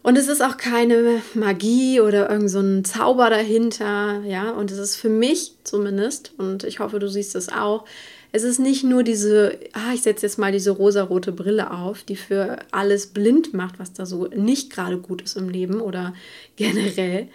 Und 0.03 0.17
es 0.17 0.29
ist 0.29 0.43
auch 0.43 0.57
keine 0.57 1.21
Magie 1.35 2.01
oder 2.01 2.31
irgend 2.31 2.51
so 2.51 2.83
Zauber 2.83 3.29
dahinter, 3.29 4.23
ja. 4.25 4.51
Und 4.53 4.71
es 4.71 4.79
ist 4.79 4.97
für 4.97 5.09
mich 5.09 5.55
zumindest, 5.65 6.33
und 6.39 6.63
ich 6.65 6.79
hoffe, 6.79 7.01
du 7.01 7.09
siehst 7.09 7.35
es 7.35 7.49
auch, 7.49 7.85
es 8.33 8.43
ist 8.43 8.59
nicht 8.59 8.85
nur 8.85 9.03
diese, 9.03 9.59
ah, 9.73 9.93
ich 9.95 10.03
setze 10.03 10.27
jetzt 10.27 10.39
mal 10.39 10.53
diese 10.53 10.71
rosarote 10.71 11.33
Brille 11.33 11.71
auf, 11.71 12.03
die 12.03 12.17
für 12.17 12.59
alles 12.71 13.09
blind 13.09 13.55
macht, 13.55 13.79
was 13.79 13.93
da 13.93 14.05
so 14.05 14.27
nicht 14.27 14.71
gerade 14.71 14.99
gut 14.99 15.23
ist 15.23 15.37
im 15.37 15.49
Leben 15.49 15.81
oder 15.81 16.15
generell, 16.57 17.29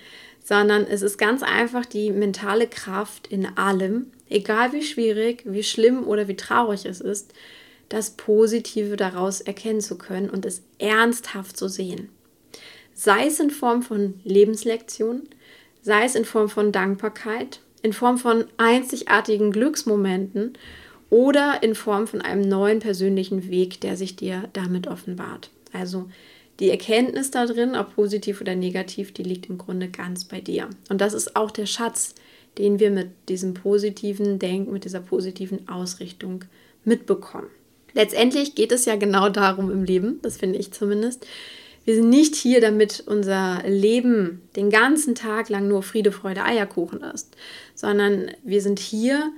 sondern 0.43 0.85
es 0.85 1.01
ist 1.01 1.17
ganz 1.17 1.41
einfach 1.41 1.85
die 1.85 2.11
mentale 2.11 2.67
Kraft 2.67 3.27
in 3.27 3.45
allem, 3.57 4.07
egal 4.29 4.73
wie 4.73 4.83
schwierig, 4.83 5.43
wie 5.45 5.63
schlimm 5.63 6.05
oder 6.05 6.27
wie 6.27 6.35
traurig 6.35 6.85
es 6.85 7.01
ist, 7.01 7.33
das 7.89 8.11
Positive 8.11 8.95
daraus 8.95 9.41
erkennen 9.41 9.81
zu 9.81 9.97
können 9.97 10.29
und 10.29 10.45
es 10.45 10.61
ernsthaft 10.79 11.57
zu 11.57 11.67
sehen. 11.67 12.09
Sei 12.93 13.27
es 13.27 13.39
in 13.39 13.49
Form 13.49 13.81
von 13.81 14.19
Lebenslektionen, 14.23 15.29
sei 15.81 16.05
es 16.05 16.15
in 16.15 16.25
Form 16.25 16.49
von 16.49 16.71
Dankbarkeit, 16.71 17.59
in 17.81 17.93
Form 17.93 18.17
von 18.17 18.45
einzigartigen 18.57 19.51
Glücksmomenten 19.51 20.53
oder 21.13 21.61
in 21.61 21.75
Form 21.75 22.07
von 22.07 22.21
einem 22.21 22.41
neuen 22.41 22.79
persönlichen 22.79 23.47
Weg, 23.47 23.79
der 23.81 23.97
sich 23.97 24.15
dir 24.15 24.49
damit 24.53 24.87
offenbart. 24.87 25.51
Also 25.71 26.09
die 26.59 26.71
Erkenntnis 26.71 27.29
da 27.29 27.45
drin, 27.45 27.75
ob 27.75 27.93
positiv 27.93 28.41
oder 28.41 28.55
negativ, 28.55 29.13
die 29.13 29.21
liegt 29.21 29.47
im 29.47 29.59
Grunde 29.59 29.89
ganz 29.89 30.25
bei 30.25 30.41
dir. 30.41 30.69
Und 30.89 31.01
das 31.01 31.13
ist 31.13 31.35
auch 31.35 31.51
der 31.51 31.67
Schatz, 31.67 32.15
den 32.57 32.79
wir 32.79 32.89
mit 32.89 33.11
diesem 33.29 33.53
positiven 33.53 34.39
Denken, 34.39 34.73
mit 34.73 34.85
dieser 34.85 35.01
positiven 35.01 35.69
Ausrichtung 35.69 36.45
mitbekommen. 36.83 37.49
Letztendlich 37.93 38.55
geht 38.55 38.71
es 38.71 38.85
ja 38.85 38.95
genau 38.95 39.29
darum 39.29 39.69
im 39.69 39.83
Leben, 39.83 40.17
das 40.23 40.37
finde 40.37 40.57
ich 40.57 40.71
zumindest, 40.71 41.27
wir 41.85 41.93
sind 41.93 42.09
nicht 42.09 42.33
hier, 42.33 42.59
damit 42.59 43.03
unser 43.05 43.61
Leben 43.67 44.41
den 44.55 44.71
ganzen 44.71 45.13
Tag 45.13 45.49
lang 45.49 45.67
nur 45.67 45.83
Friede, 45.83 46.11
Freude, 46.11 46.43
Eierkuchen 46.43 47.03
ist, 47.03 47.35
sondern 47.75 48.31
wir 48.43 48.61
sind 48.61 48.79
hier, 48.79 49.31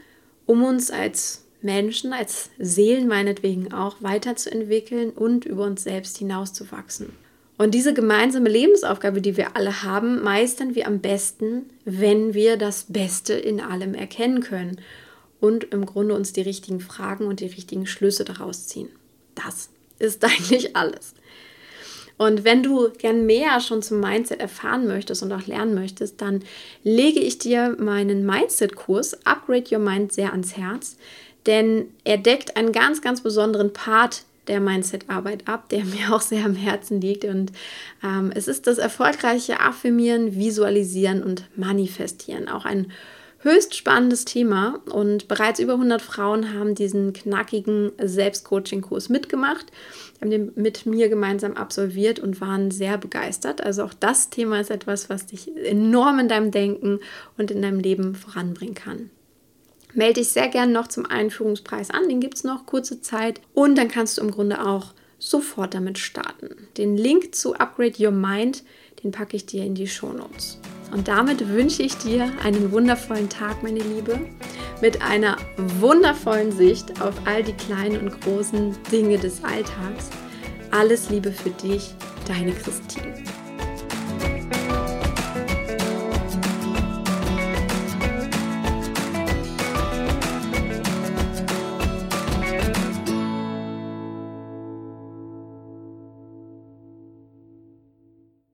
um 0.45 0.63
uns 0.63 0.89
als 0.89 1.44
Menschen, 1.65 2.13
als 2.13 2.49
Seelen 2.57 3.07
meinetwegen 3.07 3.73
auch 3.73 3.97
weiterzuentwickeln 3.99 5.09
und 5.09 5.43
über 5.43 5.65
uns 5.65 5.83
selbst 5.83 6.17
hinauszuwachsen. 6.17 7.11
Und 7.57 7.73
diese 7.73 7.93
gemeinsame 7.93 8.49
Lebensaufgabe, 8.49 9.21
die 9.21 9.37
wir 9.37 9.55
alle 9.55 9.83
haben, 9.83 10.21
meistern 10.23 10.75
wir 10.75 10.87
am 10.87 10.99
besten, 10.99 11.69
wenn 11.85 12.33
wir 12.33 12.57
das 12.57 12.85
Beste 12.89 13.33
in 13.33 13.61
allem 13.61 13.93
erkennen 13.93 14.41
können 14.41 14.79
und 15.39 15.65
im 15.65 15.85
Grunde 15.85 16.15
uns 16.15 16.33
die 16.33 16.41
richtigen 16.41 16.79
Fragen 16.79 17.27
und 17.27 17.39
die 17.39 17.47
richtigen 17.47 17.87
Schlüsse 17.87 18.25
daraus 18.25 18.67
ziehen. 18.67 18.89
Das 19.35 19.69
ist 19.99 20.23
eigentlich 20.25 20.75
alles. 20.75 21.13
Und 22.17 22.45
wenn 22.45 22.63
du 22.63 22.89
gern 22.91 23.25
mehr 23.25 23.59
schon 23.59 23.81
zum 23.81 23.99
Mindset 23.99 24.39
erfahren 24.39 24.87
möchtest 24.87 25.21
und 25.21 25.31
auch 25.33 25.47
lernen 25.47 25.75
möchtest, 25.75 26.21
dann 26.21 26.43
lege 26.83 27.19
ich 27.19 27.39
dir 27.39 27.75
meinen 27.77 28.25
Mindset-Kurs 28.25 29.25
Upgrade 29.25 29.65
Your 29.69 29.79
Mind 29.79 30.13
sehr 30.13 30.31
ans 30.31 30.55
Herz, 30.55 30.97
denn 31.45 31.87
er 32.03 32.17
deckt 32.17 32.57
einen 32.57 32.71
ganz, 32.71 33.01
ganz 33.01 33.21
besonderen 33.21 33.73
Part 33.73 34.23
der 34.47 34.59
Mindset-Arbeit 34.59 35.47
ab, 35.47 35.69
der 35.69 35.85
mir 35.85 36.13
auch 36.13 36.21
sehr 36.21 36.45
am 36.45 36.55
Herzen 36.55 37.01
liegt. 37.01 37.25
Und 37.25 37.51
ähm, 38.03 38.31
es 38.33 38.47
ist 38.47 38.67
das 38.67 38.77
erfolgreiche 38.77 39.59
Affirmieren, 39.59 40.35
Visualisieren 40.35 41.23
und 41.23 41.45
Manifestieren. 41.55 42.47
Auch 42.49 42.65
ein 42.65 42.91
höchst 43.39 43.75
spannendes 43.75 44.25
Thema 44.25 44.79
und 44.91 45.27
bereits 45.27 45.59
über 45.59 45.73
100 45.73 46.01
Frauen 46.01 46.53
haben 46.53 46.73
diesen 46.73 47.13
knackigen 47.13 47.91
Selbstcoaching-Kurs 48.01 49.09
mitgemacht, 49.09 49.67
haben 50.19 50.31
den 50.31 50.51
mit 50.55 50.87
mir 50.87 51.09
gemeinsam 51.09 51.53
absolviert 51.53 52.19
und 52.19 52.41
waren 52.41 52.71
sehr 52.71 52.97
begeistert. 52.97 53.61
Also 53.61 53.83
auch 53.83 53.93
das 53.93 54.31
Thema 54.31 54.59
ist 54.59 54.71
etwas, 54.71 55.09
was 55.09 55.27
dich 55.27 55.55
enorm 55.57 56.17
in 56.19 56.27
deinem 56.27 56.49
Denken 56.49 56.99
und 57.37 57.51
in 57.51 57.61
deinem 57.61 57.79
Leben 57.79 58.15
voranbringen 58.15 58.73
kann. 58.73 59.11
Melde 59.95 60.19
dich 60.19 60.29
sehr 60.29 60.49
gerne 60.49 60.73
noch 60.73 60.87
zum 60.87 61.05
Einführungspreis 61.05 61.89
an, 61.89 62.09
den 62.09 62.19
gibt 62.19 62.35
es 62.35 62.43
noch 62.43 62.65
kurze 62.65 63.01
Zeit 63.01 63.39
und 63.53 63.77
dann 63.77 63.87
kannst 63.87 64.17
du 64.17 64.21
im 64.21 64.31
Grunde 64.31 64.65
auch 64.65 64.93
sofort 65.19 65.73
damit 65.73 65.97
starten. 65.97 66.67
Den 66.77 66.97
Link 66.97 67.33
zu 67.33 67.55
Upgrade 67.55 67.95
Your 67.97 68.11
Mind, 68.11 68.63
den 69.03 69.11
packe 69.11 69.37
ich 69.37 69.45
dir 69.45 69.63
in 69.63 69.73
die 69.73 69.87
Show 69.87 70.11
Notes. 70.11 70.59
Und 70.91 71.07
damit 71.07 71.47
wünsche 71.47 71.81
ich 71.81 71.95
dir 71.97 72.29
einen 72.43 72.71
wundervollen 72.73 73.29
Tag, 73.29 73.63
meine 73.63 73.79
Liebe, 73.79 74.19
mit 74.81 75.01
einer 75.01 75.37
wundervollen 75.79 76.51
Sicht 76.51 77.01
auf 77.01 77.15
all 77.25 77.41
die 77.41 77.53
kleinen 77.53 78.01
und 78.01 78.21
großen 78.21 78.75
Dinge 78.91 79.17
des 79.17 79.43
Alltags. 79.45 80.09
Alles 80.71 81.09
Liebe 81.09 81.31
für 81.31 81.51
dich, 81.51 81.95
deine 82.27 82.51
Christine. 82.51 83.23